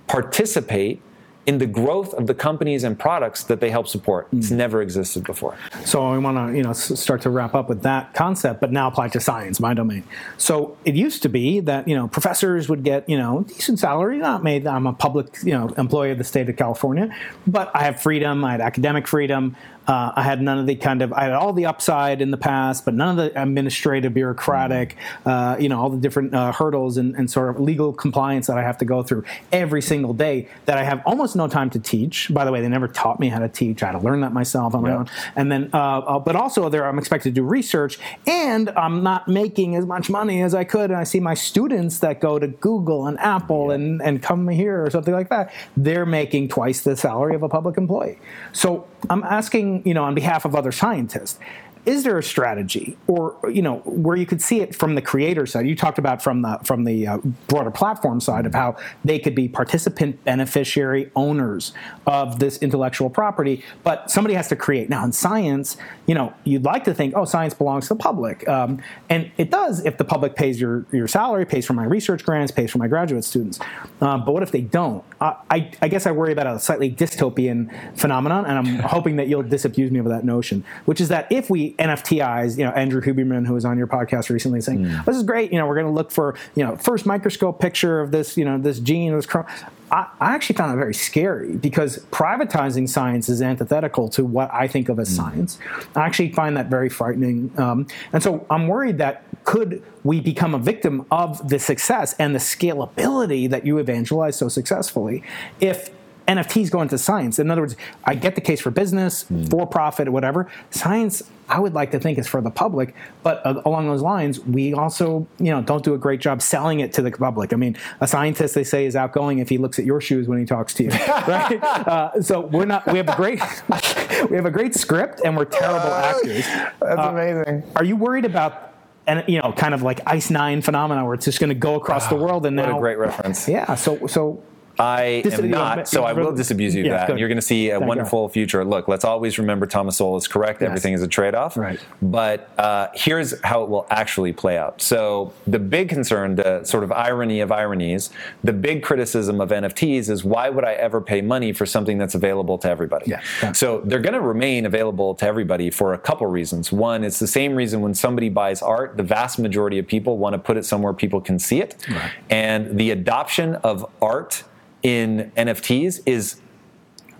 [0.07, 1.01] participate
[1.46, 4.28] in the growth of the companies and products that they help support.
[4.32, 4.58] It's hmm.
[4.58, 5.58] never existed before.
[5.86, 8.88] So I want to, you know, start to wrap up with that concept, but now
[8.88, 10.04] apply to science, my domain.
[10.38, 14.18] So it used to be that you know professors would get you know decent salary,
[14.18, 14.68] not made.
[14.68, 17.16] I'm a public you know employee of the state of California,
[17.48, 18.44] but I have freedom.
[18.44, 19.56] I had academic freedom.
[19.88, 22.38] Uh, I had none of the kind of I had all the upside in the
[22.38, 26.97] past, but none of the administrative, bureaucratic, uh, you know, all the different uh, hurdles
[26.97, 30.47] and, and sort of legal compliance that I have to go through every single day.
[30.65, 32.32] That I have almost no time to teach.
[32.34, 33.82] By the way, they never taught me how to teach.
[33.82, 35.09] I had to learn that myself on my own.
[35.36, 39.27] And then, uh, uh, but also there, I'm expected to do research, and I'm not
[39.27, 40.91] making as much money as I could.
[40.91, 44.84] And I see my students that go to Google and Apple and and come here
[44.84, 45.51] or something like that.
[45.75, 48.19] They're making twice the salary of a public employee.
[48.51, 51.39] So I'm asking, you know, on behalf of other scientists.
[51.86, 55.45] Is there a strategy, or you know, where you could see it from the creator
[55.45, 55.65] side?
[55.65, 57.17] You talked about from the from the uh,
[57.47, 58.75] broader platform side of how
[59.05, 61.73] they could be participant beneficiary owners
[62.05, 64.89] of this intellectual property, but somebody has to create.
[64.89, 68.47] Now, in science, you know, you'd like to think, oh, science belongs to the public,
[68.47, 72.25] um, and it does if the public pays your your salary, pays for my research
[72.25, 73.57] grants, pays for my graduate students.
[74.01, 75.03] Um, but what if they don't?
[75.21, 79.27] I, I, I guess I worry about a slightly dystopian phenomenon, and I'm hoping that
[79.27, 83.01] you'll disabuse me of that notion, which is that if we NFTIs, you know, Andrew
[83.01, 85.88] Huberman, who was on your podcast recently, saying this is great, you know, we're going
[85.88, 89.25] to look for you know first microscope picture of this, you know, this gene, this.
[89.25, 89.47] Chrom-
[89.91, 94.67] I, I actually found it very scary because privatizing science is antithetical to what I
[94.67, 95.57] think of as science.
[95.95, 97.51] I actually find that very frightening.
[97.57, 102.36] Um, and so I'm worried that could we become a victim of the success and
[102.36, 105.23] the scalability that you evangelize so successfully
[105.59, 105.89] if
[106.30, 107.39] NFTs go into science.
[107.39, 107.75] In other words,
[108.05, 110.47] I get the case for business, for profit, or whatever.
[110.69, 114.39] Science, I would like to think is for the public, but uh, along those lines,
[114.39, 117.51] we also, you know, don't do a great job selling it to the public.
[117.51, 120.38] I mean, a scientist they say is outgoing if he looks at your shoes when
[120.38, 120.89] he talks to you,
[121.27, 121.59] right?
[121.63, 122.86] uh, so we're not.
[122.86, 123.41] We have a great,
[124.30, 126.45] we have a great script, and we're terrible actors.
[126.80, 127.63] That's amazing.
[127.75, 128.67] Are you worried about?
[129.07, 131.73] And you know, kind of like Ice Nine phenomena, where it's just going to go
[131.73, 133.49] across the world, and What now, a great reference.
[133.49, 133.73] yeah.
[133.73, 134.43] So, so
[134.80, 137.19] I am not, so I will disabuse you of Yeah, that.
[137.19, 138.63] You're going to see a wonderful future.
[138.63, 140.61] Look, let's always remember Thomas Sowell is correct.
[140.61, 141.57] Everything is a trade off.
[141.57, 141.80] Right.
[142.01, 144.82] But uh, here's how it will actually play out.
[144.82, 148.09] So, the big concern, the sort of irony of ironies,
[148.43, 152.15] the big criticism of NFTs is why would I ever pay money for something that's
[152.15, 153.09] available to everybody?
[153.09, 153.51] Yeah, yeah.
[153.51, 156.71] So, they're going to remain available to everybody for a couple reasons.
[156.71, 160.34] One, it's the same reason when somebody buys art, the vast majority of people want
[160.34, 161.75] to put it somewhere people can see it.
[161.89, 162.11] Right.
[162.30, 164.43] And the adoption of art
[164.84, 166.39] in NFTs is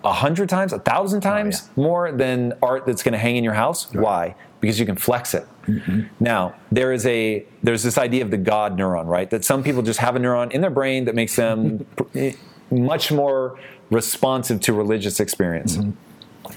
[0.04, 3.44] a hundred times, a thousand oh, times more than art that's going to hang in
[3.44, 3.92] your house.
[3.94, 4.36] Why?
[4.62, 5.46] Because you can flex it.
[5.68, 6.02] Mm-hmm.
[6.20, 9.30] Now there is a there's this idea of the God neuron, right?
[9.30, 12.30] That some people just have a neuron in their brain that makes them pr-
[12.72, 15.78] much more responsive to religious experience.
[15.78, 15.92] Mm-hmm.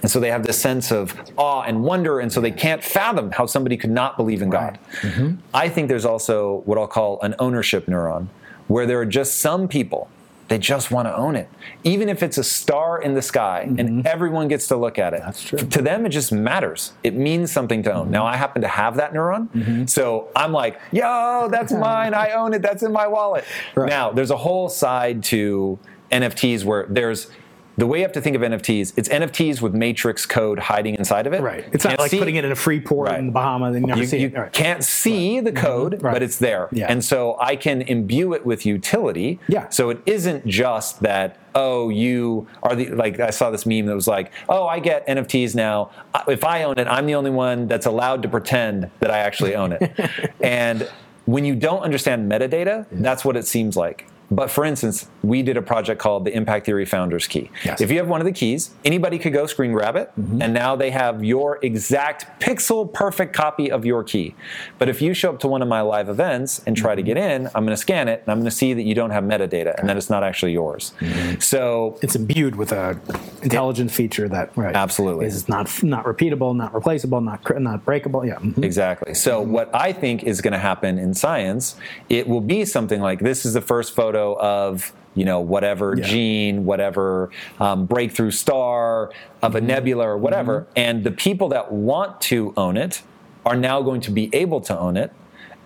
[0.01, 3.31] And so they have this sense of awe and wonder, and so they can't fathom
[3.31, 4.79] how somebody could not believe in God.
[5.01, 5.37] Mm-hmm.
[5.53, 8.29] I think there's also what I'll call an ownership neuron,
[8.69, 10.09] where there are just some people
[10.53, 11.49] they just want to own it,
[11.83, 14.01] even if it's a star in the sky and mm-hmm.
[14.05, 15.21] everyone gets to look at it.
[15.25, 15.59] That's true.
[15.59, 16.93] To them, it just matters.
[17.03, 18.03] It means something to own.
[18.05, 18.13] Mm-hmm.
[18.13, 19.87] Now, I happen to have that neuron, mm-hmm.
[19.87, 22.13] so I'm like, "Yo, that's mine.
[22.13, 22.61] I own it.
[22.61, 23.89] That's in my wallet." Right.
[23.89, 25.79] Now, there's a whole side to
[26.11, 27.31] NFTs where there's
[27.79, 28.93] the way you have to think of NFTs.
[28.97, 31.41] It's NFTs with matrix code hiding inside of it.
[31.41, 33.19] right, it's not Can't like see- putting it in a free port Right.
[33.19, 34.37] in the Bahamas and you never you, see you it.
[34.37, 34.53] All right.
[34.53, 36.13] can't see the code, Right.
[36.13, 36.69] but it's there.
[36.73, 36.87] Yeah.
[36.91, 39.41] And so I can imbue it with utility.
[39.49, 39.69] Yeah.
[39.71, 43.95] So it isn't just that, oh, you are the, like, I saw this meme that
[43.95, 45.91] was like, oh, I get NFTs now.
[46.15, 49.19] Uh, If I own it, I'm the only one that's allowed to pretend that I
[49.19, 49.93] actually own it.
[50.41, 50.89] and
[51.25, 54.07] when you don't understand metadata, that's what it seems like.
[54.33, 57.51] But for instance, we did a project called the Impact Theory Founders Key.
[57.65, 57.83] Yes.
[57.83, 60.41] If you have one of the keys, anybody could go screen grab it, mm-hmm.
[60.41, 64.35] and now they have your exact pixel perfect copy of your key.
[64.79, 67.07] But if you show up to one of my live events and try to mm-hmm.
[67.09, 69.11] get in, I'm going to scan it, and I'm going to see that you don't
[69.11, 70.95] have metadata, and that it's not actually yours.
[71.01, 71.41] Mm-hmm.
[71.41, 72.99] So it's imbued with a
[73.43, 75.27] intelligent feature that right, Absolutely.
[75.27, 78.25] is not not repeatable, not replaceable, not not breakable.
[78.25, 78.65] Yeah, mhm.
[78.65, 79.13] Exactly.
[79.13, 81.77] So what I think is going to happen in science,
[82.09, 86.05] it will be something like this is the first photo of you know whatever Yeah.
[86.05, 89.11] gene, whatever um, breakthrough star
[89.43, 93.03] of a nebula or whatever, and the people that want to own it
[93.45, 95.13] are now going to be able to own it.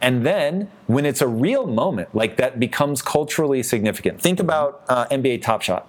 [0.01, 4.21] And then when it's a real moment, like that becomes culturally significant.
[4.21, 5.87] Think about uh, NBA Top Shot.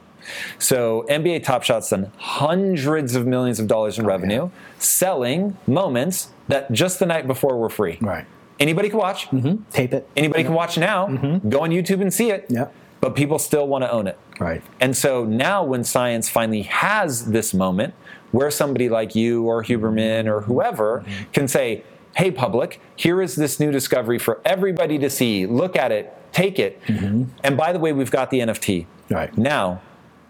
[0.60, 4.50] So NBA Top Shot's done hundreds of millions of dollars in Oh, revenue
[4.80, 7.98] selling moments that just the night before were free.
[8.02, 8.26] Right.
[8.60, 9.28] Anybody can watch.
[9.28, 9.64] Mm-hmm.
[9.72, 10.10] Tape it.
[10.16, 11.08] Anybody can watch now.
[11.08, 11.50] Mm-hmm.
[11.50, 12.46] Go on YouTube and see it.
[12.50, 12.68] Yeah.
[13.00, 14.18] But people still want to own it.
[14.40, 14.64] Right.
[14.80, 17.94] And so now, when science finally has this moment
[18.32, 21.32] where somebody like you or Huberman or whoever mm-hmm.
[21.32, 21.84] can say,
[22.16, 25.46] hey, public, here is this new discovery for everybody to see.
[25.46, 26.82] Look at it, take it.
[26.88, 28.88] And by the way, we've got the NFT.
[29.12, 29.38] Right.
[29.38, 29.82] Now,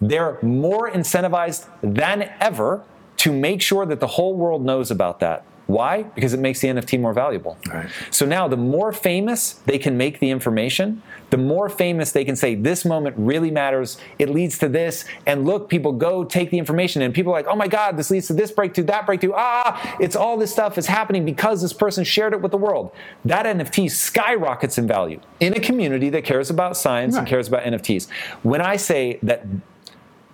[0.02, 2.84] they're more incentivized than ever
[3.18, 5.46] to make sure that the whole world knows about that.
[5.68, 6.04] Why?
[6.04, 7.58] Because it makes the NFT more valuable.
[7.68, 7.90] Right.
[8.10, 12.38] So now, the more famous they can make the information, the more famous they can
[12.38, 13.98] say, this moment really matters.
[14.18, 15.04] It leads to this.
[15.26, 18.10] And look, people go take the information, and people are like, oh my God, this
[18.10, 19.34] leads to this breakthrough, that breakthrough.
[19.36, 22.92] Ah, it's all this stuff is happening because this person shared it with the world.
[23.26, 27.64] That NFT skyrockets in value in a community that cares about science and cares about
[27.64, 28.08] NFTs.
[28.44, 29.46] When I say that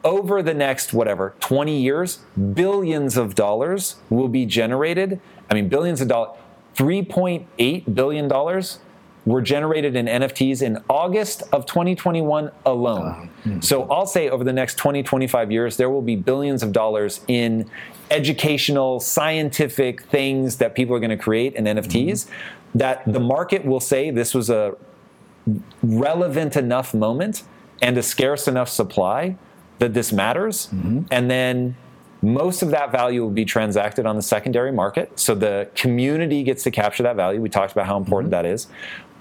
[0.04, 2.20] over the next whatever 20 years
[2.54, 5.20] billions of dollars will be generated.
[5.50, 6.38] I mean billions of dollars
[6.76, 8.80] 3.8 billion dollars
[9.26, 13.02] were generated in nfts in august of 2021 alone.
[13.08, 13.60] Uh, hmm.
[13.62, 17.22] So i'll say over the next 20 25 years there will be billions of dollars
[17.28, 17.70] in
[18.12, 22.78] educational scientific things that people are going to create in nfts mm-hmm.
[22.78, 24.76] that the market will say this was a
[25.82, 27.44] relevant enough moment
[27.82, 29.38] and a scarce enough supply
[29.84, 30.68] that this matters.
[30.68, 31.02] Mm-hmm.
[31.12, 31.76] And then
[32.22, 35.20] most of that value will be transacted on the secondary market.
[35.20, 37.42] So the community gets to capture that value.
[37.42, 38.44] We talked about how important mm-hmm.
[38.44, 38.68] that is.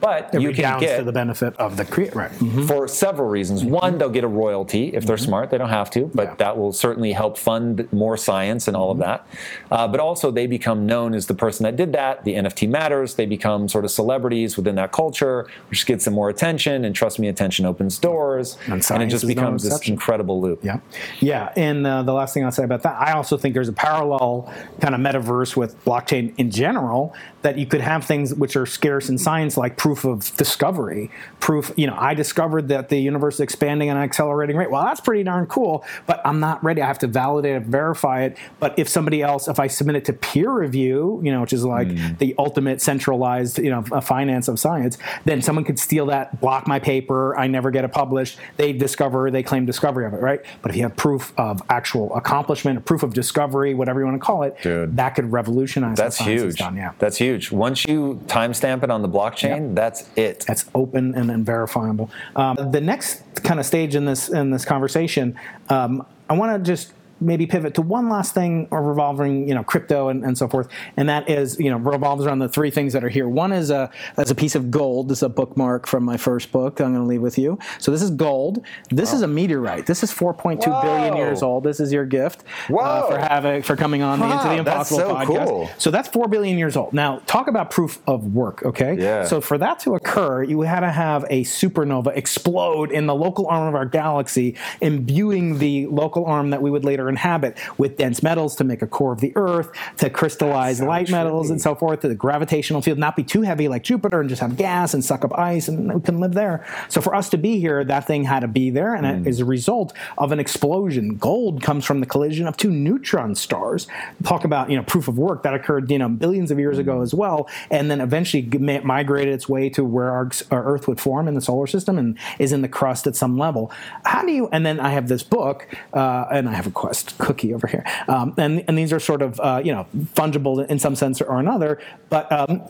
[0.03, 2.19] But It you can get to the benefit of the creator.
[2.19, 2.31] Right.
[2.33, 2.67] Mhm.
[2.67, 3.65] for several reasons.
[3.65, 5.51] One, they'll get a royalty if they're smart.
[5.51, 6.35] They don't have to, but Yeah.
[6.39, 9.25] that will certainly help fund more science and all of that.
[9.71, 12.25] Uh, but also, they become known as the person that did that.
[12.25, 13.15] The NFT matters.
[13.15, 16.85] They become sort of celebrities within that culture, which gets them more attention.
[16.85, 18.59] And trust me, attention opens doors.
[18.67, 20.65] And And, it just is no becomes this incredible loop.
[20.65, 20.79] Yeah,
[21.21, 21.51] yeah.
[21.57, 24.53] And uh, the last thing I'll say about that, I also think there's a parallel
[24.81, 29.09] kind of metaverse with blockchain in general that you could have things which are scarce
[29.09, 31.11] in science, like proof of discovery.
[31.41, 34.71] Proof, you know, I discovered that the universe is expanding at an accelerating rate.
[34.71, 36.83] Well, that's pretty darn cool, but I'm not ready.
[36.83, 38.37] I have to validate it, verify it.
[38.61, 41.65] But if somebody else, if I submit it to peer review, you know, which is
[41.65, 42.15] like hmm.
[42.19, 46.79] the ultimate centralized, you know, finance of science, then someone could steal that, block my
[46.79, 47.37] paper.
[47.37, 48.39] I never get it published.
[48.57, 50.41] They discover, they claim discovery of it, right?
[50.63, 54.25] But if you have proof of actual accomplishment, proof of discovery, whatever you want to
[54.25, 54.97] call it, Dude.
[54.97, 55.97] that could revolutionize.
[55.97, 56.59] That's huge.
[56.59, 56.77] Done.
[56.77, 56.93] Yeah.
[56.99, 57.51] That's huge.
[57.51, 60.45] Once you timestamp it on the blockchain, that's it.
[60.47, 62.09] that's open and, and verifiable.
[62.37, 65.37] Um, the next kind of stage in this in this conversation,
[65.69, 66.93] um, I want to just
[67.23, 70.69] maybe pivot to one last thing or revolving you know crypto and, and so forth,
[70.97, 73.29] and that is you know revolves around the three things that are here.
[73.29, 75.09] One is a as a piece of gold.
[75.09, 76.81] This is a bookmark from my first book.
[76.81, 77.59] I'm going to leave with you.
[77.79, 78.65] So this is gold.
[78.91, 79.87] This is a meteorite.
[79.87, 81.65] This is 4.2 billion years old.
[81.65, 84.99] This is your gift uh, for having for coming on the Into Wow, the Impossible
[84.99, 85.49] so podcast.
[85.49, 85.71] cool.
[85.79, 86.93] So that's four billion years old.
[86.93, 88.65] Now talk about proof of work.
[88.65, 88.97] Okay.
[88.99, 89.25] Yeah.
[89.25, 93.47] So for that to occur, you had to have a supernova explode in the local
[93.47, 98.23] arm of our galaxy, imbuing the local arm that we would later inhabit with dense
[98.23, 102.01] metals to make a core of the Earth, to crystallize light metals and so forth,
[102.01, 105.05] to the gravitational field not be too heavy like Jupiter and just have gas and
[105.05, 106.67] suck up ice, and we can live there.
[106.89, 109.41] So for us to be here, that thing had to be there, and it is
[109.41, 111.17] a result of an explosion.
[111.17, 113.87] Gold comes from the collision of two neutron stars.
[114.23, 117.03] Talk about you know proof of work that occurred you know billions of years ago
[117.03, 118.43] as well, and then eventually
[118.83, 122.19] migrated its way to where our, our Earth would form in the solar system and
[122.39, 123.71] is in the crust at some level.
[124.05, 124.49] How do you?
[124.53, 127.85] And then I have this book, uh, and I have a Quest cookie over here,
[128.09, 131.39] um, and and these are sort of uh, you know fungible in some sense or
[131.39, 131.79] another,
[132.09, 132.31] but.
[132.31, 132.63] Um,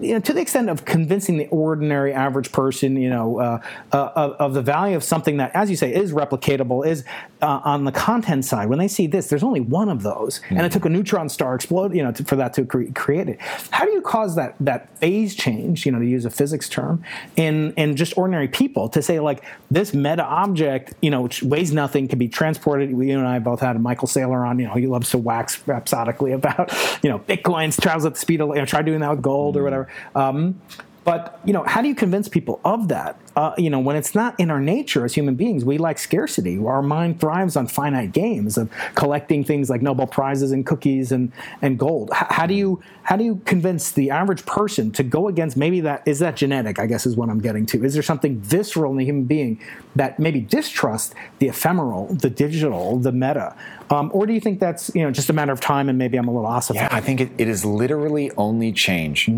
[0.00, 3.60] you know, to the extent of convincing the ordinary average person, you know, uh,
[3.92, 7.04] uh, of, of the value of something that, as you say, is replicatable, is
[7.42, 8.68] uh, on the content side.
[8.68, 11.54] When they see this, there's only one of those, and it took a neutron star
[11.54, 13.40] explode, you know, to, for that to cre- create it.
[13.70, 17.02] How do you cause that that phase change, you know, to use a physics term,
[17.36, 21.72] in in just ordinary people to say like this meta object, you know, which weighs
[21.72, 22.90] nothing, can be transported.
[22.90, 24.58] You and I both had Michael Saylor on.
[24.58, 28.40] You know, he loves to wax rhapsodically about, you know, bitcoins travels at the speed
[28.40, 29.88] of, you know, try doing that with gold or whatever.
[30.14, 30.60] Um,
[31.08, 33.18] but you know, how do you convince people of that?
[33.34, 36.58] Uh, you know, when it's not in our nature as human beings, we like scarcity.
[36.62, 41.32] Our mind thrives on finite games of collecting things like Nobel prizes and cookies and
[41.62, 42.10] and gold.
[42.12, 45.80] H- how do you how do you convince the average person to go against maybe
[45.80, 46.78] that is that genetic?
[46.78, 47.82] I guess is what I'm getting to.
[47.82, 49.58] Is there something visceral in the human being
[49.96, 53.56] that maybe distrust the ephemeral, the digital, the meta,
[53.88, 56.18] um, or do you think that's you know just a matter of time and maybe
[56.18, 56.82] I'm a little ossified?
[56.82, 59.30] Yeah, I think it, it is literally only change.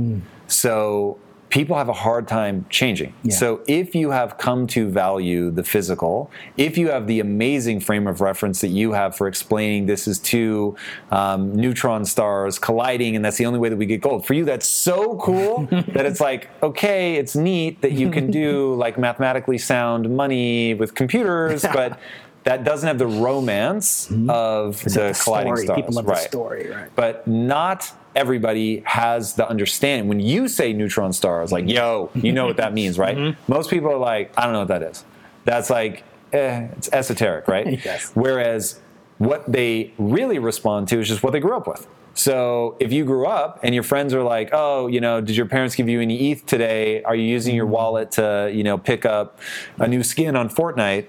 [0.49, 1.17] So
[1.51, 3.13] people have a hard time changing.
[3.23, 3.35] Yeah.
[3.35, 8.07] So if you have come to value the physical, if you have the amazing frame
[8.07, 10.77] of reference that you have for explaining this is two
[11.11, 14.45] um, neutron stars colliding and that's the only way that we get gold, for you
[14.45, 19.59] that's so cool that it's like, okay, it's neat that you can do like mathematically
[19.59, 21.99] sound money with computers, but
[22.45, 25.67] that doesn't have the romance of Is it the, the colliding story?
[25.67, 25.77] stars.
[25.77, 26.91] People love the story, right.
[26.95, 30.07] But not everybody has the understanding.
[30.07, 33.17] When you say neutron stars, like, yo, you know what that means, right?
[33.17, 33.53] Mm-hmm.
[33.53, 35.07] Most people are like, I don't know what that is.
[35.47, 36.05] That's like,
[36.35, 37.81] eh, it's esoteric, right?
[37.85, 38.11] Yes.
[38.15, 38.79] Whereas
[39.17, 41.87] what they really respond to is just what they grew up with.
[42.13, 45.47] So if you grew up and your friends are like, "Oh, you know, did your
[45.47, 47.03] parents give you any ETH today?
[47.05, 49.39] Are you using your wallet to, you know, pick up
[49.79, 51.07] a new skin on Fortnite?"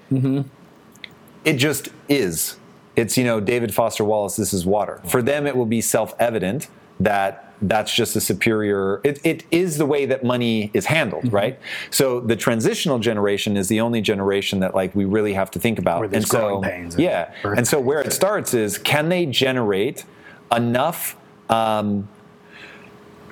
[1.44, 2.56] It just is.
[2.96, 4.36] It's you know, David Foster Wallace.
[4.36, 5.02] This is water.
[5.08, 6.68] For them, it will be self-evident
[7.04, 9.00] that that's just a superior.
[9.04, 11.58] It, it is the way that money is handled, right?
[11.90, 15.78] So the transitional generation is the only generation that like we really have to think
[15.78, 16.12] about.
[16.12, 20.04] And so pains yeah, birth and so where it starts is can they generate
[20.50, 21.16] enough
[21.48, 22.08] um,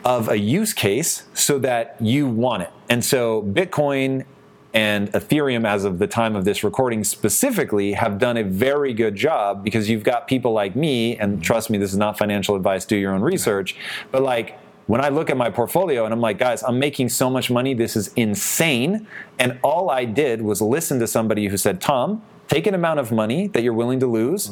[0.04, 2.70] of a use case so that you want it.
[2.88, 4.24] And so Bitcoin
[4.72, 9.16] and Ethereum, as of the time of this recording specifically, have done a very good
[9.16, 12.84] job because you've got people like me, and trust me, this is not financial advice,
[12.84, 13.76] do your own research,
[14.10, 17.30] but like, when I look at my portfolio and I'm like, guys, I'm making so
[17.30, 19.06] much money, this is insane.
[19.38, 23.12] And all I did was listen to somebody who said, Tom, take an amount of
[23.12, 24.48] money that you're willing to lose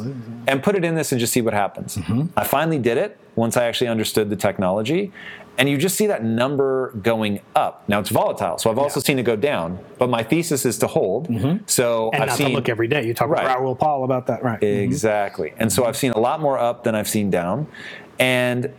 [0.46, 1.96] and put it in this and just see what happens.
[1.96, 2.26] Mm-hmm.
[2.36, 5.12] I finally did it once I actually understood the technology.
[5.58, 7.86] And you just see that number going up.
[7.88, 9.80] Now it's volatile, so I've also seen it go down.
[9.98, 11.26] But my thesis is to hold.
[11.66, 13.04] So And I've not seen to look every day.
[13.04, 13.44] You talk Right.
[13.44, 14.62] Raoul Paul about that, right?
[14.62, 15.52] Exactly.
[15.58, 17.66] And so I've seen a lot more up than I've seen down.
[18.20, 18.72] And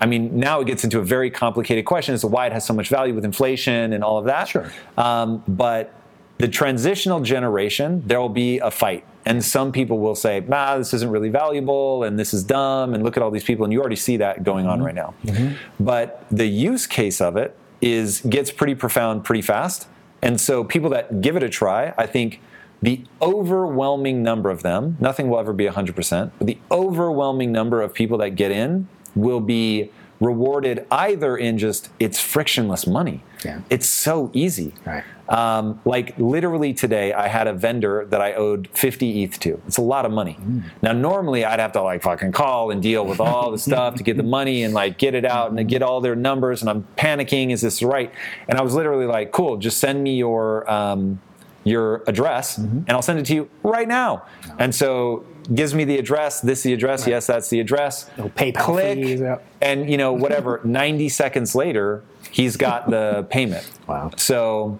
[0.00, 2.66] I mean, now it gets into a very complicated question as to why it has
[2.66, 4.48] so much value with inflation and all of that.
[4.48, 4.70] Sure.
[4.96, 5.94] Um, but
[6.38, 9.04] the transitional generation, there will be a fight.
[9.26, 13.02] And some people will say, nah, this isn't really valuable and this is dumb and
[13.02, 13.64] look at all these people.
[13.64, 14.86] And you already see that going on mm-hmm.
[14.86, 15.14] right now.
[15.24, 15.84] Mm-hmm.
[15.84, 19.88] But the use case of it is gets pretty profound pretty fast.
[20.22, 22.40] And so people that give it a try, I think
[22.82, 27.94] the overwhelming number of them, nothing will ever be 100%, but the overwhelming number of
[27.94, 33.22] people that get in will be rewarded either in just it's frictionless money.
[33.44, 33.60] Yeah.
[33.70, 34.74] It's so easy.
[34.84, 35.04] Right.
[35.28, 39.60] Um, like literally today, I had a vendor that I owed 50 ETH to.
[39.66, 40.38] It's a lot of money.
[40.82, 44.02] Now, normally I'd have to like fucking call and deal with all the stuff to
[44.02, 46.60] get the money and like get it out and get all their numbers.
[46.60, 47.50] And I'm panicking.
[47.52, 48.12] Is this right?
[48.48, 50.70] And I was literally like, cool, just send me your.
[50.70, 51.20] Um,
[51.66, 54.26] your address and I'll send it to you right now.
[54.58, 56.40] And so gives me the address.
[56.40, 57.06] This is the address.
[57.06, 58.10] Yes, that's the address.
[58.16, 59.38] No PayPal Click, fees, yeah.
[59.60, 60.60] and you know whatever.
[60.64, 63.68] Ninety seconds later, he's got the payment.
[63.86, 64.10] Wow.
[64.16, 64.78] So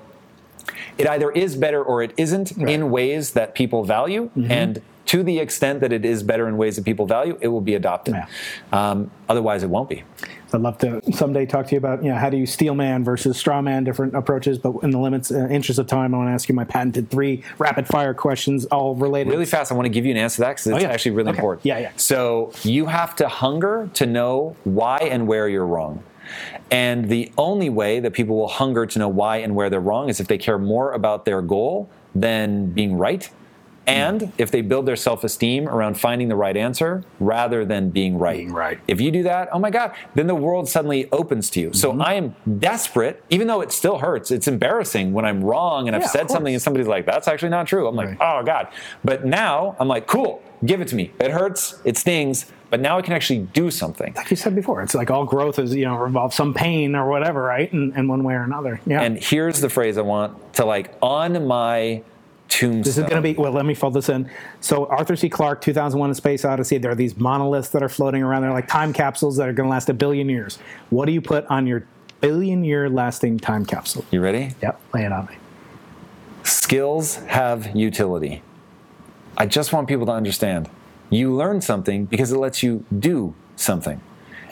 [0.99, 4.51] it either is better or it isn't in ways that people value, Mm-hmm.
[4.51, 7.61] and to the extent that it is better in ways that people value, it will
[7.61, 8.15] be adopted.
[8.15, 8.27] Yeah.
[8.73, 10.03] Um, otherwise, it won't be.
[10.51, 13.05] I'd love to someday talk to you about you know how do you steel man
[13.05, 14.57] versus straw man, different approaches.
[14.57, 17.11] But in the limits, uh, interest of time, I want to ask you my patented
[17.11, 19.31] three rapid fire questions, all related.
[19.31, 20.89] Really fast, I want to give you an answer to that because it's Oh, yeah.
[20.95, 21.39] actually really Okay.
[21.39, 21.67] important.
[21.67, 21.91] Yeah, yeah.
[21.97, 26.03] So you have to hunger to know why and where you're wrong.
[26.71, 30.09] And the only way that people will hunger to know why and where they're wrong
[30.09, 33.31] is if they care more about their goal than being right.
[33.87, 38.19] And if they build their self esteem around finding the right answer rather than being
[38.19, 38.39] right.
[38.39, 38.81] Being right.
[38.89, 41.67] If you do that, oh my God, then the world suddenly opens to you.
[41.69, 41.77] Mm-hmm.
[41.77, 44.31] So I am desperate, even though it still hurts.
[44.31, 47.67] It's embarrassing when I'm wrong and I've said something and somebody's like, that's actually not
[47.67, 47.87] true.
[47.87, 48.69] I'm like, oh God.
[49.03, 51.13] But now I'm like, cool, give it to me.
[51.21, 54.15] It hurts, it stings, but now I can actually do something.
[54.15, 57.09] like you said before, it's like all growth is you know involves some pain or
[57.09, 57.73] whatever, right?
[57.73, 58.81] And, and one way or another.
[58.85, 59.03] Yeah.
[59.03, 62.03] And here's the phrase I want to like on my
[62.49, 62.83] tombstone.
[62.83, 63.53] This is going to be well.
[63.53, 64.31] Let me fold this in.
[64.61, 65.29] So Arthur C.
[65.29, 66.79] Clarke, 2001: A Space Odyssey.
[66.79, 68.43] There are these monoliths that are floating around.
[68.43, 70.59] They're like time capsules that are going to last a billion years.
[70.91, 71.87] What do you put on your
[72.21, 74.05] billion-year lasting time capsule?
[74.11, 74.55] You ready?
[74.63, 75.37] Yep, lay it on me.
[76.43, 78.43] Skills have utility.
[79.37, 80.71] I just want people to understand.
[81.11, 84.01] You learn something because it lets you do something.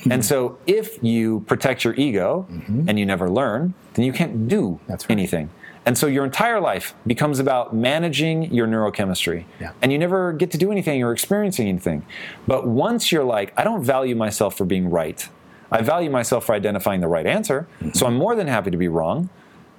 [0.02, 0.12] Hmm.
[0.12, 2.88] And so if you protect your ego mm-hmm.
[2.88, 5.12] and you never learn, then you can't do That's right.
[5.12, 5.50] anything.
[5.84, 9.44] And so your entire life becomes about managing your neurochemistry.
[9.60, 9.72] Yeah.
[9.82, 12.06] And you never get to do anything or experiencing anything.
[12.46, 15.28] But once you're like, I don't value myself for being right.
[15.72, 17.66] I value myself for identifying the right answer.
[17.80, 17.90] Mm-hmm.
[17.92, 19.28] So I'm more than happy to be wrong.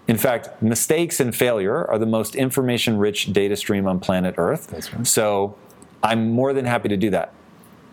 [0.07, 4.67] In fact, mistakes and failure are the most information rich data stream on planet Earth.
[4.67, 5.07] That's right.
[5.07, 5.55] So
[6.01, 7.33] I'm more than happy to do that.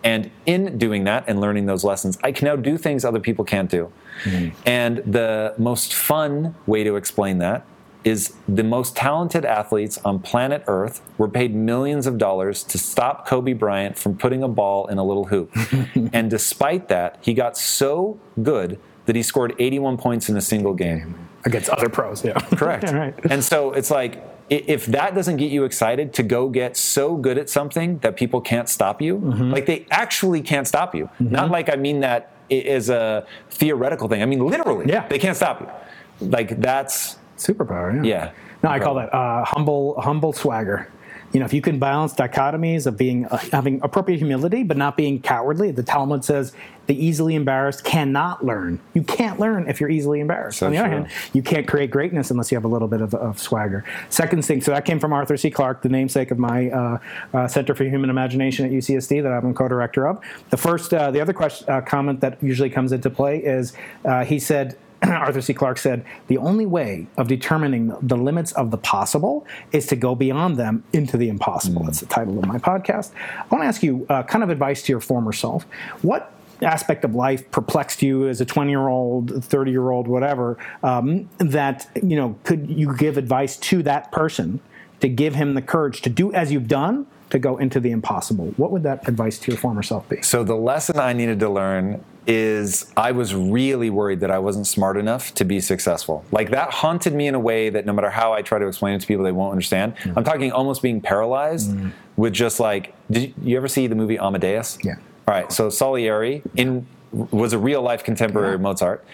[0.03, 3.45] And in doing that and learning those lessons, I can now do things other people
[3.45, 3.93] can't do.
[4.25, 4.59] Mm-hmm.
[4.67, 7.65] And the most fun way to explain that
[8.05, 13.27] is the most talented athletes on planet Earth were paid millions of dollars to stop
[13.27, 15.53] Kobe Bryant from putting a ball in a little hoop.
[16.13, 20.73] and despite that, he got so good that he scored 81 points in a single
[20.75, 21.15] game.
[21.45, 22.33] Against other pros, yeah.
[22.57, 22.85] Correct.
[22.93, 23.15] right.
[23.31, 27.39] And so it's like if that doesn't get you excited to go get so good
[27.39, 29.51] at something that people can't stop you, Mm-hmm.
[29.53, 31.09] like they actually can't stop you.
[31.21, 34.23] Not like I mean that i- as a theoretical thing.
[34.23, 34.87] I mean literally.
[34.89, 35.07] Yeah.
[35.09, 36.29] They can't stop you.
[36.29, 38.11] Like that's Superpower, yeah.
[38.11, 38.33] Yeah.
[38.63, 40.91] No, I call that uh, humble, humble swagger.
[41.33, 44.97] You know, if you can balance dichotomies of being uh, having appropriate humility but not
[44.97, 45.71] being cowardly.
[45.71, 46.53] The Talmud says
[46.89, 48.81] the easily embarrassed cannot learn.
[48.95, 50.59] You can't learn if you're easily embarrassed.
[50.59, 50.97] So On the other true.
[51.03, 53.85] hand, you can't create greatness unless you have a little bit of, of swagger.
[54.09, 55.51] Second thing, so that came from Arthur C.
[55.53, 56.99] Clarke, the namesake of my uh,
[57.33, 60.21] uh, Center for Human Imagination at UCSD that I'm co-director of.
[60.51, 63.73] The first, uh, the other question, uh, comment that usually comes into play is
[64.05, 64.77] uh, he said.
[65.09, 65.55] Arthur C.
[65.55, 70.15] Clarke said, the only way of determining the limits of the possible is to go
[70.15, 71.85] beyond them into the impossible.
[71.85, 73.13] That's the title of my podcast.
[73.39, 75.65] I want to ask you uh, kind of advice to your former self.
[76.03, 76.33] What
[76.63, 81.27] aspect of life perplexed you as a 20 year old 30 year old whatever um,
[81.39, 84.61] that you know could you give advice to that person
[85.01, 88.53] to give him the courage to do as you've done to go into the impossible
[88.59, 91.49] what would that advice to your former self be So the lesson I needed to
[91.49, 96.25] learn is I was really worried that I wasn't smart enough to be successful.
[96.31, 98.95] Like that haunted me in a way that no matter how I try to explain
[98.95, 99.97] it to people, they won't understand.
[99.97, 100.17] Mm.
[100.17, 101.75] I'm talking almost being paralyzed
[102.17, 104.79] with just like, did you, you ever see the movie Amadeus?
[104.85, 104.95] Yeah.
[105.27, 105.51] All right.
[105.51, 109.05] So Salieri in was a real life contemporary of Mozart,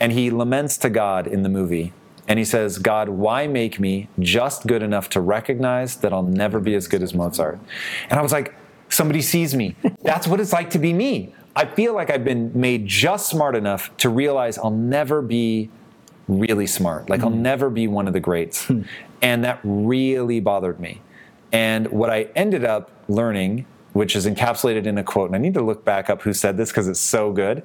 [0.00, 1.92] and he laments to God in the movie.
[2.26, 6.58] And he says, God, why make me just good enough to recognize that I'll never
[6.58, 7.60] be as good as Mozart?
[8.10, 8.52] And I was like,
[8.88, 9.76] somebody sees me.
[10.02, 11.34] That's what it's like to be me.
[11.56, 15.70] I feel like I've been made just smart enough to realize I'll never be
[16.28, 17.08] really smart.
[17.08, 17.42] Like I'll hmm.
[17.42, 18.66] never be one of the greats.
[18.66, 18.82] Hmm.
[19.22, 21.00] and that really bothered me.
[21.52, 25.54] And what I ended up learning, which is encapsulated in a quote, and I need
[25.54, 27.62] to look back up who said this because it's so good.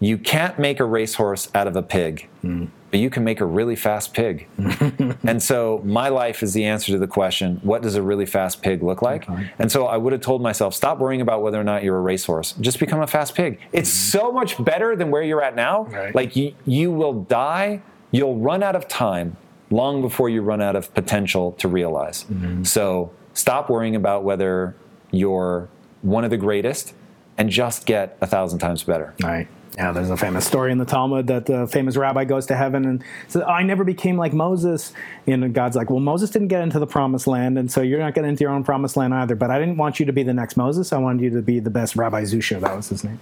[0.00, 2.66] You can't make a racehorse out of a pig, hmm.
[2.92, 4.46] But you can make a really fast pig.
[5.24, 8.60] and so my life is the answer to the question what does a really fast
[8.60, 9.26] pig look like?
[9.58, 12.02] And so I would have told myself, stop worrying about whether or not you're a
[12.02, 12.52] racehorse.
[12.60, 13.58] Just become a fast pig.
[13.72, 14.18] It's mm-hmm.
[14.18, 15.84] so much better than where you're at now.
[15.84, 16.14] Right.
[16.14, 17.80] Like you, you will die,
[18.10, 19.38] you'll run out of time
[19.70, 22.24] long before you run out of potential to realize.
[22.24, 22.64] Mm-hmm.
[22.64, 24.76] So stop worrying about whether
[25.10, 25.70] you're
[26.02, 26.92] one of the greatest
[27.38, 29.14] and just get a thousand times better.
[29.22, 29.48] Right.
[29.76, 32.84] Yeah, there's a famous story in the Talmud that the famous rabbi goes to heaven
[32.84, 34.92] and says, I never became like Moses.
[35.26, 38.14] And God's like, Well, Moses didn't get into the promised land, and so you're not
[38.14, 39.34] getting into your own promised land either.
[39.34, 40.92] But I didn't want you to be the next Moses.
[40.92, 42.60] I wanted you to be the best Rabbi Zusha.
[42.60, 43.18] That was his name.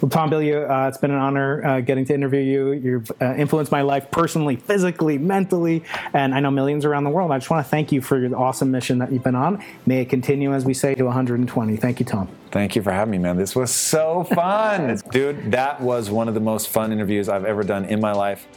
[0.00, 2.72] Well, Tom Bilyeu, uh, it's been an honor uh, getting to interview you.
[2.72, 7.30] You've uh, influenced my life personally, physically, mentally, and I know millions around the world.
[7.30, 9.62] I just want to thank you for your awesome mission that you've been on.
[9.86, 11.76] May it continue, as we say, to 120.
[11.76, 12.28] Thank you, Tom.
[12.52, 13.38] Thank you for having me, man.
[13.38, 15.00] This was so fun.
[15.10, 18.48] Dude, that was one of the most fun interviews I've ever done in my life.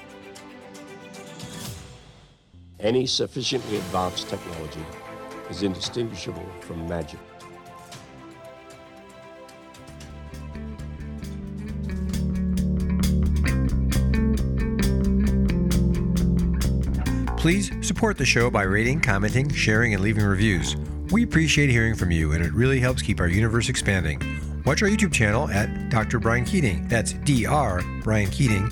[2.79, 4.85] Any sufficiently advanced technology
[5.49, 7.19] is indistinguishable from magic.
[17.35, 20.77] Please support the show by rating, commenting, sharing, and leaving reviews.
[21.11, 24.44] We appreciate hearing from you, and it really helps keep our universe expanding.
[24.65, 26.19] Watch our YouTube channel at Dr.
[26.19, 26.87] Brian Keating.
[26.87, 27.83] That's Dr.
[28.03, 28.71] Brian Keating.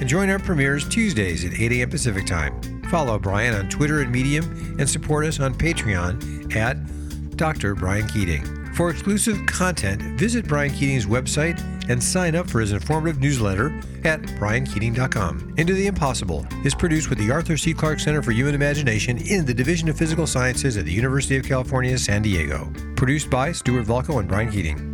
[0.00, 1.90] And join our premieres Tuesdays at 8 a.m.
[1.90, 2.60] Pacific Time.
[2.90, 7.74] Follow Brian on Twitter and Medium, and support us on Patreon at Dr.
[7.74, 8.44] Brian Keating.
[8.74, 13.68] For exclusive content, visit Brian Keating's website and sign up for his informative newsletter
[14.04, 15.54] at briankeating.com.
[15.56, 17.72] Into the Impossible is produced with the Arthur C.
[17.72, 21.44] Clarke Center for Human Imagination in the Division of Physical Sciences at the University of
[21.44, 22.72] California, San Diego.
[22.96, 24.93] Produced by Stuart Volko and Brian Keating.